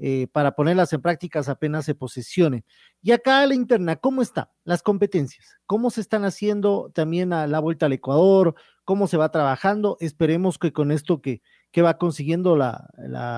eh, 0.00 0.26
para 0.32 0.56
ponerlas 0.56 0.92
en 0.92 1.00
prácticas 1.00 1.48
apenas 1.48 1.84
se 1.84 1.94
posesione. 1.94 2.64
Y 3.00 3.12
acá 3.12 3.46
la 3.46 3.54
interna, 3.54 3.94
¿cómo 3.94 4.22
está? 4.22 4.50
Las 4.64 4.82
competencias, 4.82 5.56
¿cómo 5.66 5.90
se 5.90 6.00
están 6.00 6.24
haciendo 6.24 6.90
también 6.92 7.32
a 7.32 7.46
la 7.46 7.60
vuelta 7.60 7.86
al 7.86 7.92
Ecuador? 7.92 8.56
¿Cómo 8.84 9.06
se 9.06 9.16
va 9.16 9.30
trabajando? 9.30 9.98
Esperemos 10.00 10.58
que 10.58 10.72
con 10.72 10.90
esto 10.90 11.22
que, 11.22 11.42
que 11.70 11.82
va 11.82 11.96
consiguiendo 11.96 12.56
la, 12.56 12.88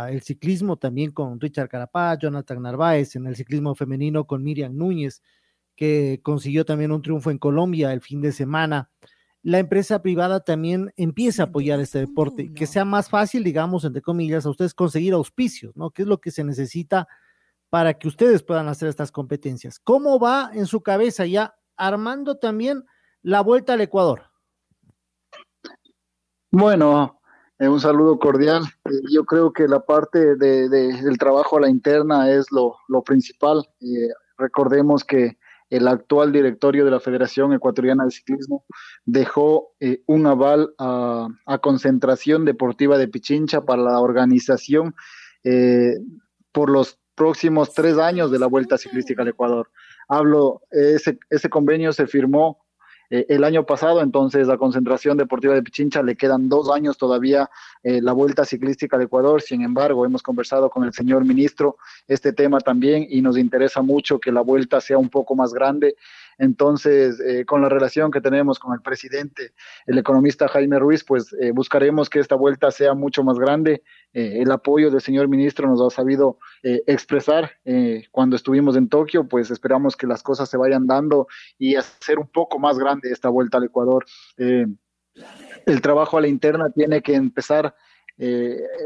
el 0.08 0.22
ciclismo 0.22 0.78
también 0.78 1.10
con 1.10 1.38
Richard 1.40 1.68
Carapaz, 1.68 2.20
Jonathan 2.20 2.62
Narváez, 2.62 3.16
en 3.16 3.26
el 3.26 3.36
ciclismo 3.36 3.74
femenino 3.74 4.26
con 4.26 4.42
Miriam 4.42 4.74
Núñez, 4.74 5.20
que 5.76 6.20
consiguió 6.22 6.64
también 6.64 6.90
un 6.90 7.02
triunfo 7.02 7.30
en 7.30 7.36
Colombia 7.36 7.92
el 7.92 8.00
fin 8.00 8.22
de 8.22 8.32
semana 8.32 8.88
la 9.42 9.58
empresa 9.58 10.02
privada 10.02 10.40
también 10.40 10.92
empieza 10.96 11.44
a 11.44 11.46
apoyar 11.46 11.80
este 11.80 11.98
deporte, 12.00 12.52
que 12.52 12.66
sea 12.66 12.84
más 12.84 13.08
fácil, 13.08 13.42
digamos, 13.42 13.84
entre 13.84 14.02
comillas, 14.02 14.44
a 14.44 14.50
ustedes 14.50 14.74
conseguir 14.74 15.14
auspicios, 15.14 15.74
¿no? 15.76 15.90
¿Qué 15.90 16.02
es 16.02 16.08
lo 16.08 16.20
que 16.20 16.30
se 16.30 16.44
necesita 16.44 17.08
para 17.70 17.94
que 17.94 18.08
ustedes 18.08 18.42
puedan 18.42 18.68
hacer 18.68 18.88
estas 18.88 19.10
competencias? 19.10 19.78
¿Cómo 19.78 20.18
va 20.18 20.50
en 20.52 20.66
su 20.66 20.82
cabeza 20.82 21.24
ya 21.24 21.54
armando 21.76 22.36
también 22.36 22.84
la 23.22 23.40
vuelta 23.40 23.72
al 23.72 23.80
Ecuador? 23.80 24.24
Bueno, 26.50 27.20
eh, 27.58 27.68
un 27.68 27.80
saludo 27.80 28.18
cordial. 28.18 28.64
Eh, 28.86 28.90
yo 29.10 29.24
creo 29.24 29.52
que 29.52 29.68
la 29.68 29.80
parte 29.80 30.36
de, 30.36 30.68
del 30.68 31.18
trabajo 31.18 31.56
a 31.56 31.60
la 31.60 31.68
interna 31.68 32.30
es 32.30 32.46
lo, 32.50 32.76
principal. 33.04 33.66
Eh, 33.80 34.08
recordemos 34.36 35.04
que 35.04 35.38
el 35.70 35.88
actual 35.88 36.32
directorio 36.32 36.84
de 36.84 36.90
la 36.90 37.00
Federación 37.00 37.52
Ecuatoriana 37.52 38.04
de 38.04 38.10
Ciclismo 38.10 38.64
dejó 39.04 39.72
eh, 39.80 40.02
un 40.06 40.26
aval 40.26 40.74
a, 40.78 41.28
Concentración 41.62 42.44
Deportiva 42.44 42.98
de 42.98 43.08
Pichincha 43.08 43.62
para 43.62 43.82
la 43.82 44.00
organización 44.00 44.94
eh, 45.44 45.94
por 46.52 46.70
los 46.70 46.98
próximos 47.14 47.72
tres 47.72 47.98
años 47.98 48.30
de 48.30 48.38
la 48.38 48.46
Vuelta 48.46 48.78
Ciclística 48.78 49.22
al 49.22 49.28
Ecuador. 49.28 49.70
Hablo, 50.08 50.62
ese, 50.70 51.18
ese 51.28 51.48
convenio 51.48 51.92
se 51.92 52.06
firmó 52.06 52.58
eh, 53.10 53.26
el 53.28 53.42
año 53.42 53.66
pasado, 53.66 54.00
entonces 54.00 54.46
la 54.46 54.56
concentración 54.56 55.16
deportiva 55.18 55.54
de 55.54 55.62
Pichincha 55.62 56.02
le 56.02 56.16
quedan 56.16 56.48
dos 56.48 56.70
años 56.70 56.96
todavía 56.96 57.50
eh, 57.82 58.00
la 58.00 58.12
vuelta 58.12 58.44
ciclística 58.44 58.96
de 58.96 59.04
Ecuador. 59.04 59.42
Sin 59.42 59.62
embargo, 59.62 60.06
hemos 60.06 60.22
conversado 60.22 60.70
con 60.70 60.84
el 60.84 60.92
señor 60.92 61.24
ministro 61.24 61.76
este 62.06 62.32
tema 62.32 62.60
también 62.60 63.06
y 63.10 63.20
nos 63.20 63.36
interesa 63.36 63.82
mucho 63.82 64.20
que 64.20 64.30
la 64.30 64.42
vuelta 64.42 64.80
sea 64.80 64.96
un 64.96 65.08
poco 65.08 65.34
más 65.34 65.52
grande 65.52 65.96
entonces, 66.40 67.20
eh, 67.20 67.44
con 67.44 67.60
la 67.60 67.68
relación 67.68 68.10
que 68.10 68.22
tenemos 68.22 68.58
con 68.58 68.72
el 68.72 68.80
presidente, 68.80 69.52
el 69.84 69.98
economista 69.98 70.48
Jaime 70.48 70.78
Ruiz, 70.78 71.04
pues 71.04 71.34
eh, 71.38 71.50
buscaremos 71.50 72.08
que 72.08 72.18
esta 72.18 72.34
vuelta 72.34 72.70
sea 72.70 72.94
mucho 72.94 73.22
más 73.22 73.38
grande. 73.38 73.82
Eh, 74.14 74.38
el 74.40 74.50
apoyo 74.50 74.90
del 74.90 75.02
señor 75.02 75.28
ministro 75.28 75.68
nos 75.68 75.82
ha 75.82 75.94
sabido 75.94 76.38
expresar 76.62 77.52
cuando 78.10 78.36
estuvimos 78.36 78.76
en 78.76 78.88
Tokio, 78.88 79.28
pues 79.28 79.50
esperamos 79.50 79.96
que 79.96 80.06
las 80.06 80.22
cosas 80.22 80.48
se 80.48 80.56
vayan 80.56 80.86
dando 80.86 81.26
y 81.58 81.76
hacer 81.76 82.18
un 82.18 82.28
poco 82.28 82.58
más 82.58 82.78
grande 82.78 83.10
esta 83.12 83.28
vuelta 83.28 83.58
al 83.58 83.64
Ecuador. 83.64 84.04
el 84.36 85.80
trabajo 85.82 86.16
a 86.16 86.20
la 86.22 86.28
interna 86.28 86.70
tiene 86.70 87.02
que 87.02 87.14
empezar 87.14 87.74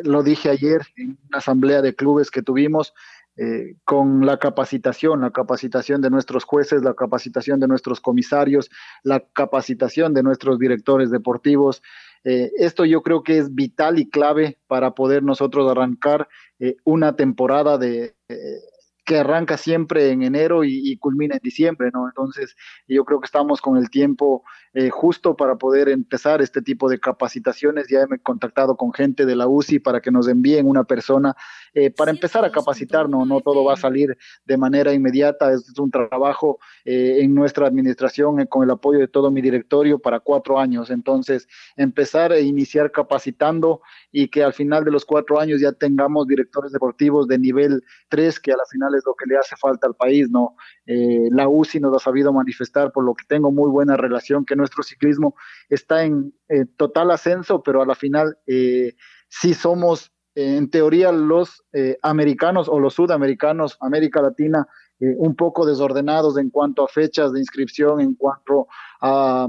lo 0.05 0.23
dije 0.23 0.51
ayer 0.51 0.83
en 0.97 1.19
una 1.29 1.39
asamblea 1.39 1.83
de 1.83 1.97
clubes 1.97 2.31
que 2.31 2.43
tuvimos, 2.43 2.95
eh, 3.37 3.75
con 3.85 4.25
la 4.25 4.39
capacitación, 4.39 5.21
la 5.21 5.33
capacitación 5.33 6.01
de 6.01 6.11
nuestros 6.11 6.45
jueces, 6.45 6.83
la 6.83 6.95
capacitación 6.95 7.59
de 7.59 7.67
nuestros 7.67 8.01
comisarios, 8.01 8.71
la 9.03 9.25
capacitación 9.33 10.15
de 10.15 10.23
nuestros 10.23 10.59
directores 10.59 11.11
deportivos. 11.11 11.83
Eh, 12.23 12.53
esto 12.57 12.85
yo 12.85 13.03
creo 13.03 13.23
que 13.23 13.39
es 13.39 13.55
vital 13.55 13.99
y 13.99 14.09
clave 14.09 14.59
para 14.69 14.95
poder 14.95 15.25
nosotros 15.25 15.69
arrancar 15.69 16.29
eh, 16.61 16.77
una 16.85 17.17
temporada 17.17 17.77
de, 17.77 18.15
que 19.05 19.19
arranca 19.19 19.57
siempre 19.57 20.11
en 20.11 20.23
enero 20.23 20.65
y, 20.65 20.97
culmina 20.97 21.35
en 21.35 21.41
diciembre, 21.43 21.91
¿no? 21.93 22.07
Entonces, 22.09 22.57
yo 22.89 23.05
creo 23.05 23.21
que 23.21 23.27
estamos 23.27 23.61
con 23.61 23.77
el 23.77 23.91
tiempo 23.91 24.45
eh, 24.73 24.89
justo 24.89 25.37
para 25.37 25.57
poder 25.57 25.89
empezar 25.89 26.41
este 26.41 26.63
tipo 26.63 26.89
de 26.89 26.99
capacitaciones. 26.99 27.87
Ya 27.89 28.03
he 28.03 28.19
contactado 28.21 28.77
con 28.77 28.93
gente 28.93 29.27
de 29.27 29.37
la 29.37 29.47
UCI 29.47 29.81
para 29.81 30.01
que 30.01 30.11
nos 30.11 30.27
envíen 30.29 30.67
una 30.67 30.85
persona 30.85 31.37
eh, 31.75 31.91
para 31.91 32.11
empezar 32.11 32.45
a 32.45 32.51
capacitarnos. 32.51 33.27
No 33.27 33.41
todo 33.41 33.65
va 33.65 33.75
a 33.75 33.77
salir 33.77 34.17
de 34.47 34.57
manera 34.57 34.95
inmediata, 34.95 35.53
es 35.53 35.79
un 35.79 35.91
trabajo 35.91 36.59
eh, 36.85 37.19
en 37.21 37.35
nuestra 37.35 37.67
administración 37.67 38.47
con 38.47 38.65
el 38.65 38.71
apoyo 38.71 39.01
de 39.01 39.09
todo 39.09 39.31
mi 39.31 39.43
directorio 39.43 39.99
para 39.99 40.21
cuatro 40.21 40.59
años. 40.59 40.91
Entonces, 40.91 41.47
empezar 41.77 42.33
e 42.33 42.41
iniciar 42.41 42.91
capacitando 42.91 43.83
y 44.11 44.29
que 44.29 44.43
al 44.43 44.55
final 44.55 44.85
de 44.85 44.93
los 44.93 45.05
cuatro 45.05 45.39
años 45.39 45.61
ya 45.61 45.73
tengamos 45.73 46.27
directores 46.27 46.73
deportivos 46.73 47.29
de 47.29 47.39
nivel 47.39 47.83
3, 48.09 48.41
que 48.41 48.53
a 48.53 48.57
la 48.57 48.65
final 48.71 48.94
es 48.95 49.05
lo 49.07 49.15
que 49.15 49.27
le 49.27 49.37
hace 49.37 49.57
falta 49.57 49.87
al 49.87 49.95
país, 49.95 50.31
¿no? 50.31 50.57
Eh, 50.87 51.29
la 51.31 51.49
UCI 51.49 51.81
nos 51.81 51.95
ha 51.97 52.05
sabido 52.05 52.33
manifestar, 52.33 52.93
por 52.93 53.05
lo 53.05 53.15
que 53.15 53.25
tengo 53.27 53.51
muy 53.51 53.71
buena 53.71 53.97
relación, 53.97 54.45
que 54.45 54.57
nuestro 54.57 54.83
ciclismo 54.83 55.35
está 55.69 56.05
en 56.05 56.33
total 56.77 57.11
ascenso, 57.11 57.63
pero 57.63 57.83
a 57.83 57.87
la 57.87 57.95
final 57.95 58.39
eh, 58.47 58.95
sí 59.29 59.55
somos, 59.55 60.13
eh, 60.35 60.57
en 60.57 60.71
teoría, 60.71 61.13
los 61.13 61.65
americanos 62.03 62.69
o 62.69 62.79
los 62.79 62.95
sudamericanos, 62.95 63.77
América 63.81 64.23
Latina, 64.23 64.67
un 65.01 65.35
poco 65.35 65.67
desordenados 65.67 66.39
en 66.39 66.51
cuanto 66.51 66.85
a 66.85 66.89
fechas 66.89 67.33
de 67.33 67.41
inscripción, 67.41 68.01
en 68.01 68.15
cuanto 68.15 68.69
a, 69.01 69.49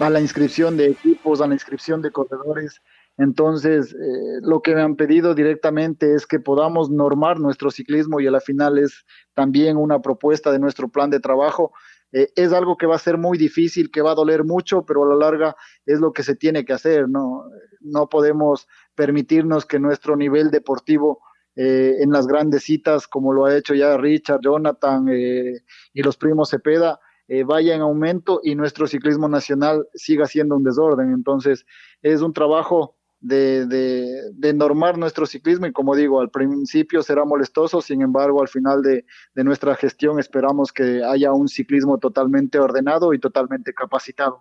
a 0.00 0.10
la 0.10 0.20
inscripción 0.20 0.76
de 0.76 0.86
equipos, 0.86 1.40
a 1.40 1.46
la 1.46 1.54
inscripción 1.54 2.00
de 2.00 2.10
corredores. 2.10 2.80
Entonces, 3.16 3.94
eh, 3.94 4.40
lo 4.42 4.60
que 4.60 4.74
me 4.74 4.82
han 4.82 4.96
pedido 4.96 5.34
directamente 5.34 6.14
es 6.14 6.26
que 6.26 6.40
podamos 6.40 6.90
normar 6.90 7.38
nuestro 7.38 7.70
ciclismo 7.70 8.18
y 8.20 8.26
a 8.26 8.30
la 8.30 8.40
final 8.40 8.76
es 8.78 9.04
también 9.34 9.76
una 9.76 10.02
propuesta 10.02 10.50
de 10.50 10.58
nuestro 10.58 10.88
plan 10.88 11.10
de 11.10 11.20
trabajo. 11.20 11.72
Eh, 12.10 12.32
es 12.34 12.52
algo 12.52 12.76
que 12.76 12.86
va 12.86 12.96
a 12.96 12.98
ser 12.98 13.16
muy 13.16 13.38
difícil, 13.38 13.90
que 13.92 14.02
va 14.02 14.12
a 14.12 14.16
doler 14.16 14.42
mucho, 14.42 14.84
pero 14.84 15.04
a 15.04 15.08
la 15.08 15.14
larga 15.14 15.56
es 15.86 16.00
lo 16.00 16.12
que 16.12 16.24
se 16.24 16.34
tiene 16.34 16.64
que 16.64 16.72
hacer. 16.72 17.08
No, 17.08 17.44
no 17.80 18.08
podemos 18.08 18.66
permitirnos 18.96 19.64
que 19.64 19.78
nuestro 19.78 20.16
nivel 20.16 20.50
deportivo 20.50 21.20
eh, 21.54 21.98
en 22.00 22.10
las 22.10 22.26
grandes 22.26 22.64
citas, 22.64 23.06
como 23.06 23.32
lo 23.32 23.44
ha 23.44 23.56
hecho 23.56 23.74
ya 23.74 23.96
Richard, 23.96 24.40
Jonathan 24.42 25.06
y 25.08 26.02
los 26.02 26.16
primos 26.16 26.50
Cepeda, 26.50 26.98
vaya 27.46 27.74
en 27.74 27.80
aumento 27.80 28.40
y 28.42 28.54
nuestro 28.56 28.86
ciclismo 28.88 29.28
nacional 29.28 29.86
siga 29.94 30.26
siendo 30.26 30.56
un 30.56 30.64
desorden. 30.64 31.12
Entonces, 31.12 31.64
es 32.02 32.20
un 32.20 32.32
trabajo 32.32 32.96
de, 33.24 34.52
normar 34.54 34.98
nuestro 34.98 35.26
ciclismo 35.26 35.66
y 35.66 35.72
como 35.72 35.96
digo, 35.96 36.20
al 36.20 36.30
principio 36.30 37.02
será 37.02 37.24
molestoso, 37.24 37.80
sin 37.80 38.02
embargo, 38.02 38.42
al 38.42 38.48
final 38.48 38.82
de, 38.82 39.04
nuestra 39.42 39.74
gestión 39.74 40.18
esperamos 40.18 40.72
que 40.72 41.02
haya 41.02 41.32
un 41.32 41.48
ciclismo 41.48 41.98
totalmente 41.98 42.58
ordenado 42.58 43.14
y 43.14 43.18
totalmente 43.18 43.72
capacitado. 43.72 44.40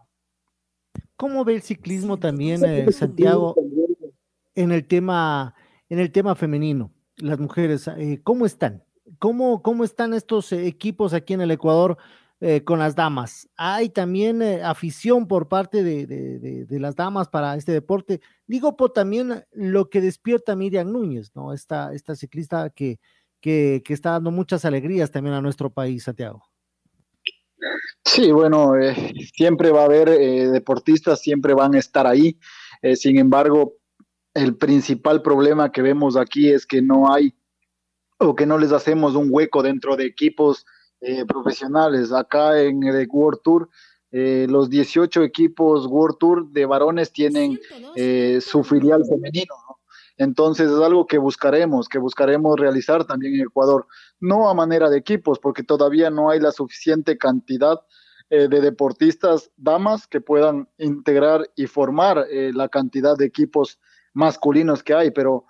¿Cómo 1.16 1.46
ve 1.46 1.56
el 1.56 1.62
ciclismo 1.62 2.18
también, 2.18 2.64
eh, 2.66 2.92
Santiago, 2.92 3.56
en 4.56 4.72
el 4.72 4.86
tema, 4.86 5.56
en 5.90 6.00
el 6.00 6.12
tema 6.12 6.36
femenino? 6.36 6.92
Las 7.18 7.40
mujeres, 7.40 7.88
eh, 7.88 8.20
¿cómo 8.24 8.46
están? 8.46 8.84
¿Cómo, 9.20 9.62
¿Cómo 9.62 9.84
están 9.84 10.14
estos 10.14 10.52
equipos 10.52 11.14
aquí 11.14 11.34
en 11.34 11.42
el 11.42 11.52
Ecuador? 11.52 11.98
Eh, 12.46 12.62
con 12.66 12.78
las 12.78 12.94
damas. 12.94 13.48
Hay 13.56 13.88
también 13.88 14.42
eh, 14.42 14.62
afición 14.64 15.30
por 15.30 15.48
parte 15.48 15.82
de, 15.82 16.68
las 16.72 16.94
damas 16.94 17.30
para 17.30 17.56
este 17.56 17.72
deporte. 17.72 18.20
Digo, 18.48 18.76
también 18.94 19.46
lo 19.54 19.90
que 19.90 20.02
despierta 20.02 20.54
Miriam 20.54 20.92
Núñez, 20.92 21.32
¿no? 21.36 21.54
Esta, 21.54 21.94
esta 21.94 22.18
ciclista 22.18 22.70
que, 22.70 23.00
que, 23.40 23.82
está 23.88 24.12
dando 24.12 24.30
muchas 24.30 24.66
alegrías 24.66 25.10
también 25.10 25.36
a 25.36 25.42
nuestro 25.42 25.70
país, 25.70 26.04
Santiago. 26.04 26.44
Sí, 28.04 28.30
bueno, 28.34 28.76
eh, 28.76 29.14
siempre 29.34 29.72
va 29.72 29.84
a 29.84 29.86
haber 29.86 30.10
deportistas, 30.52 31.22
siempre 31.22 31.54
van 31.54 31.76
a 31.76 31.80
estar 31.80 32.06
ahí. 32.06 32.38
sin 32.96 33.18
embargo, 33.20 33.76
el 34.34 34.58
principal 34.58 35.22
problema 35.22 35.72
que 35.72 35.82
vemos 35.82 36.18
aquí 36.18 36.50
es 36.50 36.66
que 36.66 36.82
no 36.82 37.14
hay 37.14 37.34
o 38.18 38.36
que 38.36 38.46
no 38.46 38.58
les 38.58 38.74
hacemos 38.74 39.16
un 39.16 39.30
hueco 39.32 39.64
dentro 39.64 39.96
de 39.96 40.08
equipos 40.08 40.66
eh, 41.06 41.26
profesionales. 41.26 42.14
Acá 42.14 42.62
en 42.62 42.82
el 42.84 43.08
World 43.12 43.42
Tour, 43.44 43.70
eh, 44.10 44.48
los 44.50 44.70
18 44.70 45.22
equipos 45.24 45.86
World 45.86 46.18
Tour 46.18 46.48
de 46.50 46.66
varones 46.66 47.12
tienen 47.12 47.60
eh, 47.98 48.40
su 48.40 48.64
filial 48.64 49.04
femenino. 49.06 49.54
Entonces 50.16 50.72
es 50.72 50.80
algo 50.80 51.06
que 51.06 51.18
buscaremos, 51.18 51.90
que 51.90 52.00
buscaremos 52.00 52.58
realizar 52.58 53.04
también 53.04 53.34
en 53.36 53.42
Ecuador, 53.42 53.86
no 54.22 54.50
a 54.50 54.54
manera 54.54 54.90
de 54.90 54.98
equipos, 54.98 55.40
porque 55.40 55.64
todavía 55.64 56.10
no 56.10 56.30
hay 56.30 56.40
la 56.40 56.54
suficiente 56.54 57.18
cantidad 57.18 57.82
de 58.30 58.48
deportistas 58.48 59.52
damas 59.58 60.08
que 60.08 60.22
puedan 60.22 60.68
integrar 60.78 61.52
y 61.56 61.68
formar 61.68 62.26
la 62.32 62.68
cantidad 62.70 63.16
de 63.16 63.26
equipos 63.26 63.80
masculinos 64.14 64.82
que 64.82 64.94
hay, 64.94 65.12
pero 65.12 65.46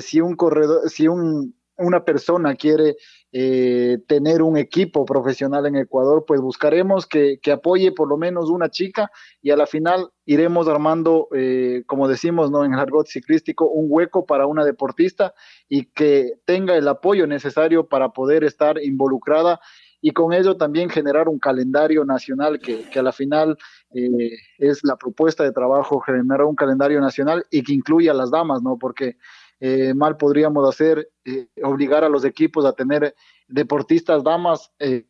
si 0.00 0.20
un 0.20 0.34
corredor, 0.36 0.90
si 0.90 1.08
un, 1.08 1.54
una 1.78 2.04
persona 2.04 2.54
quiere 2.54 2.96
eh, 3.30 3.98
tener 4.06 4.40
un 4.40 4.56
equipo 4.56 5.04
profesional 5.04 5.66
en 5.66 5.76
Ecuador, 5.76 6.24
pues 6.26 6.40
buscaremos 6.40 7.06
que, 7.06 7.38
apoye 7.52 7.92
por 7.92 8.08
lo 8.08 8.16
menos 8.16 8.48
una 8.48 8.70
chica 8.70 9.10
y 9.42 9.50
a 9.50 9.56
la 9.56 9.66
final 9.66 10.10
iremos 10.24 10.66
armando, 10.68 11.28
eh, 11.34 11.82
como 11.86 12.08
decimos 12.08 12.50
¿no? 12.50 12.64
en 12.64 12.72
el 12.72 12.78
argot 12.78 13.06
ciclístico, 13.06 13.68
un 13.68 13.86
hueco 13.88 14.24
para 14.24 14.46
una 14.46 14.64
deportista 14.64 15.34
y 15.68 15.86
que 15.86 16.34
tenga 16.44 16.76
el 16.76 16.88
apoyo 16.88 17.26
necesario 17.26 17.86
para 17.86 18.10
poder 18.10 18.44
estar 18.44 18.82
involucrada 18.82 19.60
y 20.00 20.12
con 20.12 20.32
ello 20.32 20.56
también 20.56 20.88
generar 20.90 21.28
un 21.28 21.38
calendario 21.38 22.04
nacional 22.04 22.60
que, 22.60 22.88
que 22.88 22.98
a 22.98 23.02
la 23.02 23.12
final 23.12 23.58
eh, 23.94 24.30
es 24.58 24.84
la 24.84 24.96
propuesta 24.96 25.44
de 25.44 25.52
trabajo, 25.52 26.00
generar 26.00 26.42
un 26.42 26.54
calendario 26.54 27.00
nacional 27.00 27.44
y 27.50 27.62
que 27.62 27.72
incluya 27.72 28.12
a 28.12 28.14
las 28.14 28.30
damas, 28.30 28.62
¿no? 28.62 28.78
Porque 28.78 29.16
eh, 29.60 29.92
mal 29.94 30.16
podríamos 30.16 30.68
hacer 30.68 31.10
eh, 31.24 31.48
obligar 31.62 32.04
a 32.04 32.08
los 32.08 32.24
equipos 32.24 32.64
a 32.64 32.72
tener 32.72 33.14
deportistas 33.48 34.22
damas 34.22 34.70
eh, 34.78 35.04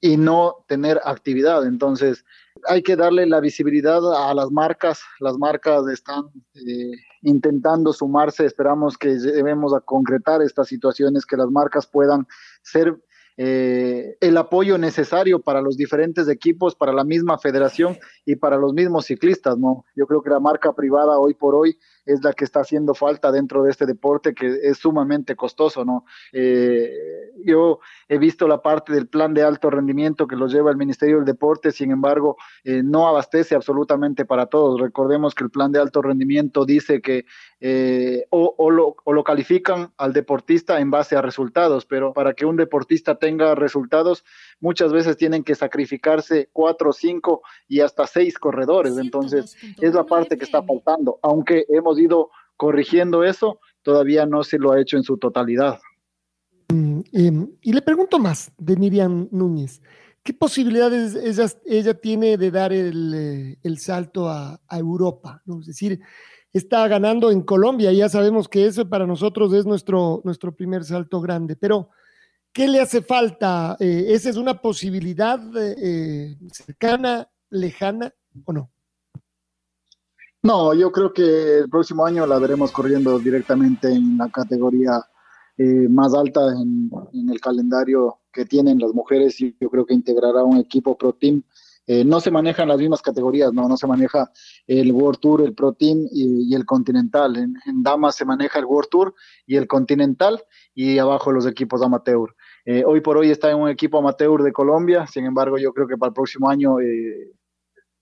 y 0.00 0.16
no 0.16 0.56
tener 0.66 1.00
actividad. 1.04 1.64
Entonces, 1.64 2.24
hay 2.68 2.82
que 2.82 2.96
darle 2.96 3.26
la 3.26 3.40
visibilidad 3.40 4.00
a 4.28 4.34
las 4.34 4.50
marcas. 4.50 5.00
Las 5.20 5.38
marcas 5.38 5.86
están 5.88 6.24
intentando 7.22 7.94
sumarse. 7.94 8.44
Esperamos 8.44 8.98
que 8.98 9.14
debemos 9.14 9.72
a 9.72 9.80
concretar 9.80 10.42
estas 10.42 10.68
situaciones, 10.68 11.24
que 11.24 11.38
las 11.38 11.50
marcas 11.50 11.86
puedan 11.86 12.26
ser 12.62 12.98
el 13.36 14.36
apoyo 14.36 14.78
necesario 14.78 15.40
para 15.40 15.60
los 15.60 15.76
diferentes 15.76 16.28
equipos, 16.28 16.74
para 16.74 16.92
la 16.92 17.04
misma 17.04 17.38
federación 17.38 17.98
y 18.24 18.36
para 18.36 18.56
los 18.56 18.72
mismos 18.72 19.06
ciclistas, 19.06 19.58
¿no? 19.58 19.84
Yo 19.94 20.06
creo 20.06 20.22
que 20.22 20.30
la 20.30 20.40
marca 20.40 20.72
privada 20.72 21.18
hoy 21.18 21.34
por 21.34 21.54
hoy 21.54 21.76
es 22.06 22.22
la 22.22 22.32
que 22.32 22.44
está 22.44 22.60
haciendo 22.60 22.94
falta 22.94 23.32
dentro 23.32 23.62
de 23.64 23.70
este 23.70 23.84
deporte 23.84 24.32
que 24.32 24.60
es 24.62 24.78
sumamente 24.78 25.34
costoso, 25.34 25.84
¿no? 25.84 26.04
Eh, 26.32 26.92
yo 27.44 27.80
he 28.08 28.18
visto 28.18 28.46
la 28.48 28.62
parte 28.62 28.92
del 28.92 29.08
plan 29.08 29.34
de 29.34 29.42
alto 29.42 29.68
rendimiento 29.70 30.26
que 30.26 30.36
lo 30.36 30.46
lleva 30.46 30.70
el 30.70 30.76
Ministerio 30.76 31.16
del 31.16 31.24
Deporte, 31.24 31.72
sin 31.72 31.90
embargo, 31.90 32.36
eh, 32.64 32.82
no 32.82 33.08
abastece 33.08 33.54
absolutamente 33.54 34.24
para 34.24 34.46
todos. 34.46 34.80
Recordemos 34.80 35.34
que 35.34 35.44
el 35.44 35.50
plan 35.50 35.72
de 35.72 35.80
alto 35.80 36.00
rendimiento 36.00 36.64
dice 36.64 37.02
que 37.02 37.26
eh, 37.60 38.26
o, 38.30 38.70
lo, 38.70 38.96
o 39.02 39.12
lo 39.12 39.24
califican 39.24 39.92
al 39.96 40.12
deportista 40.12 40.78
en 40.78 40.90
base 40.90 41.16
a 41.16 41.22
resultados, 41.22 41.86
pero 41.86 42.12
para 42.12 42.34
que 42.34 42.46
un 42.46 42.56
deportista 42.56 43.16
tenga 43.16 43.25
resultados, 43.56 44.24
muchas 44.60 44.92
veces 44.92 45.16
tienen 45.16 45.42
que 45.44 45.54
sacrificarse 45.54 46.48
cuatro, 46.52 46.92
cinco 46.92 47.42
y 47.68 47.80
hasta 47.80 48.06
seis 48.06 48.38
corredores. 48.38 48.96
Entonces, 48.98 49.56
es 49.80 49.94
la 49.94 50.04
parte 50.04 50.36
que 50.38 50.44
está 50.44 50.62
faltando. 50.62 51.18
Aunque 51.22 51.66
hemos 51.68 51.98
ido 51.98 52.30
corrigiendo 52.56 53.24
eso, 53.24 53.60
todavía 53.82 54.26
no 54.26 54.42
se 54.42 54.58
lo 54.58 54.72
ha 54.72 54.80
hecho 54.80 54.96
en 54.96 55.02
su 55.02 55.18
totalidad. 55.18 55.78
Mm, 56.68 57.00
em, 57.12 57.48
y 57.60 57.72
le 57.72 57.82
pregunto 57.82 58.18
más 58.18 58.52
de 58.58 58.76
Miriam 58.76 59.28
Núñez. 59.30 59.80
¿Qué 60.26 60.34
posibilidades 60.34 61.14
ella, 61.64 61.94
tiene 61.94 62.36
de 62.36 62.50
dar 62.50 62.72
el, 62.72 63.56
eh, 63.62 63.76
salto 63.76 64.28
a, 64.28 64.58
Europa? 64.72 65.40
Es 65.60 65.66
decir, 65.66 66.00
está 66.52 66.88
ganando 66.88 67.30
en 67.30 67.42
Colombia, 67.42 67.92
ya 67.92 68.08
sabemos 68.08 68.48
que 68.48 68.66
eso 68.66 68.88
para 68.88 69.06
nosotros 69.06 69.52
es 69.52 69.66
nuestro, 69.66 70.22
nuestro 70.24 70.52
primer 70.52 70.82
salto 70.82 71.20
grande, 71.20 71.54
pero 71.54 71.90
¿qué 72.56 72.66
le 72.66 72.80
hace 72.80 73.02
falta? 73.02 73.76
Eh, 73.78 74.06
¿Esa 74.08 74.30
es 74.30 74.36
una 74.36 74.62
posibilidad 74.62 75.38
eh, 75.56 76.38
cercana, 76.50 77.28
lejana 77.50 78.14
o 78.46 78.52
no? 78.54 78.70
No, 80.42 80.72
yo 80.72 80.90
creo 80.90 81.12
que 81.12 81.58
el 81.58 81.68
próximo 81.68 82.06
año 82.06 82.26
la 82.26 82.38
veremos 82.38 82.72
corriendo 82.72 83.18
directamente 83.18 83.92
en 83.92 84.16
la 84.16 84.30
categoría 84.30 85.02
eh, 85.58 85.86
más 85.90 86.14
alta 86.14 86.40
en, 86.52 86.90
el 87.30 87.40
calendario 87.40 88.20
que 88.32 88.46
tienen 88.46 88.78
las 88.78 88.94
mujeres 88.94 89.38
y 89.42 89.54
yo 89.60 89.68
creo 89.68 89.84
que 89.84 89.92
integrará 89.92 90.42
un 90.42 90.56
equipo 90.56 90.96
pro 90.96 91.12
team 91.12 91.42
eh, 91.88 92.04
no 92.04 92.20
se 92.20 92.32
manejan 92.32 92.68
las 92.68 92.78
mismas 92.78 93.00
categorías, 93.00 93.52
no, 93.52 93.68
no 93.68 93.76
se 93.76 93.86
maneja 93.86 94.32
el 94.66 94.90
World 94.90 95.20
Tour, 95.20 95.42
el 95.42 95.54
Pro 95.54 95.72
Team 95.72 96.08
y, 96.10 96.52
el 96.54 96.66
Continental. 96.66 97.36
En, 97.36 97.54
damas 97.82 98.16
se 98.16 98.24
maneja 98.24 98.58
el 98.58 98.64
World 98.64 98.90
Tour 98.90 99.14
y 99.46 99.56
el 99.56 99.68
Continental 99.68 100.42
y 100.74 100.98
abajo 100.98 101.30
los 101.30 101.46
equipos 101.46 101.82
amateur. 101.82 102.34
Eh, 102.66 102.84
hoy 102.84 103.00
por 103.00 103.16
hoy 103.16 103.30
está 103.30 103.50
en 103.50 103.58
un 103.58 103.70
equipo 103.70 103.98
amateur 103.98 104.42
de 104.42 104.52
Colombia, 104.52 105.06
sin 105.06 105.24
embargo 105.24 105.56
yo 105.56 105.72
creo 105.72 105.86
que 105.86 105.96
para 105.96 106.08
el 106.08 106.14
próximo 106.14 106.50
año 106.50 106.76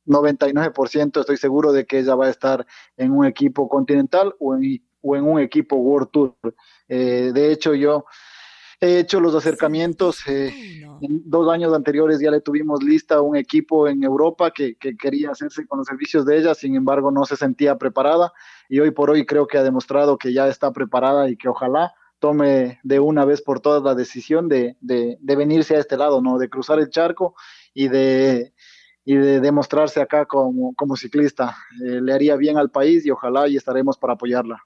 99% 0.06 1.20
estoy 1.20 1.36
seguro 1.36 1.72
de 1.72 1.86
que 1.86 2.00
ella 2.00 2.16
va 2.16 2.26
a 2.26 2.30
estar 2.30 2.66
en 2.96 3.12
un 3.12 3.26
equipo 3.26 3.68
continental 3.68 4.34
o 4.40 4.56
en, 4.56 4.82
o 5.02 5.14
en 5.14 5.24
un 5.24 5.38
equipo 5.38 5.76
World 5.76 6.10
Tour. 6.10 6.34
de 6.88 7.52
hecho 7.52 7.74
yo 7.74 8.06
He 8.84 8.98
hecho 8.98 9.18
los 9.18 9.34
acercamientos. 9.34 10.26
Eh, 10.26 10.82
en 11.00 11.22
dos 11.24 11.50
años 11.50 11.72
anteriores 11.72 12.20
ya 12.20 12.30
le 12.30 12.42
tuvimos 12.42 12.82
lista 12.82 13.20
un 13.22 13.34
equipo 13.34 13.88
en 13.88 14.02
Europa 14.04 14.50
que, 14.50 14.76
quería 14.76 15.30
hacerse 15.30 15.66
con 15.66 15.78
los 15.78 15.86
servicios 15.86 16.26
de 16.26 16.38
ella, 16.38 16.54
sin 16.54 16.76
embargo 16.76 17.10
no 17.10 17.24
se 17.24 17.36
sentía 17.36 17.78
preparada 17.78 18.32
y 18.68 18.80
hoy 18.80 18.90
por 18.90 19.10
hoy 19.10 19.24
creo 19.24 19.46
que 19.46 19.56
ha 19.58 19.62
demostrado 19.62 20.18
que 20.18 20.32
ya 20.32 20.48
está 20.48 20.70
preparada 20.72 21.30
y 21.30 21.36
que 21.36 21.48
ojalá 21.48 21.94
tome 22.24 22.80
de 22.82 23.00
una 23.00 23.26
vez 23.26 23.42
por 23.42 23.60
todas 23.60 23.82
la 23.82 23.94
decisión 23.94 24.48
de, 24.48 24.78
venirse 25.20 25.76
a 25.76 25.80
este 25.80 25.98
lado, 25.98 26.22
¿no? 26.22 26.38
De 26.38 26.48
cruzar 26.48 26.78
el 26.78 26.88
charco 26.88 27.34
y 27.74 27.88
de, 27.88 28.54
y 29.04 29.14
de 29.14 29.40
demostrarse 29.40 30.00
acá 30.00 30.24
como, 30.24 30.74
como 30.74 30.96
ciclista. 30.96 31.54
Eh, 31.84 32.00
le 32.00 32.14
haría 32.14 32.36
bien 32.36 32.56
al 32.56 32.70
país 32.70 33.04
y 33.04 33.10
ojalá 33.10 33.46
y 33.46 33.58
estaremos 33.58 33.98
para 33.98 34.14
apoyarla. 34.14 34.62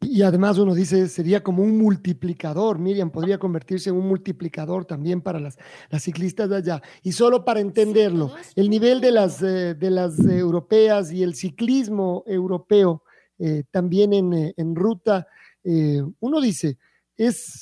Y 0.00 0.22
además 0.22 0.58
uno 0.58 0.72
dice, 0.72 1.08
sería 1.08 1.42
como 1.42 1.64
un 1.64 1.76
multiplicador, 1.76 2.78
Miriam, 2.78 3.10
podría 3.10 3.36
convertirse 3.36 3.90
en 3.90 3.96
un 3.96 4.06
multiplicador 4.06 4.84
también 4.84 5.22
para 5.22 5.40
las, 5.40 5.58
las 5.90 6.04
ciclistas 6.04 6.48
de 6.50 6.56
allá. 6.56 6.82
Y 7.02 7.10
solo 7.10 7.44
para 7.44 7.58
entenderlo, 7.58 8.32
el 8.54 8.70
nivel 8.70 9.00
de 9.00 9.10
las, 9.10 9.42
eh, 9.42 9.74
de 9.74 9.90
las 9.90 10.20
europeas 10.20 11.10
y 11.10 11.24
el 11.24 11.34
ciclismo 11.34 12.22
europeo 12.28 13.02
eh, 13.40 13.64
también 13.72 14.12
en, 14.12 14.32
eh, 14.34 14.54
en 14.56 14.76
ruta, 14.76 15.26
uno 15.64 16.40
dice, 16.40 16.78
es 17.16 17.60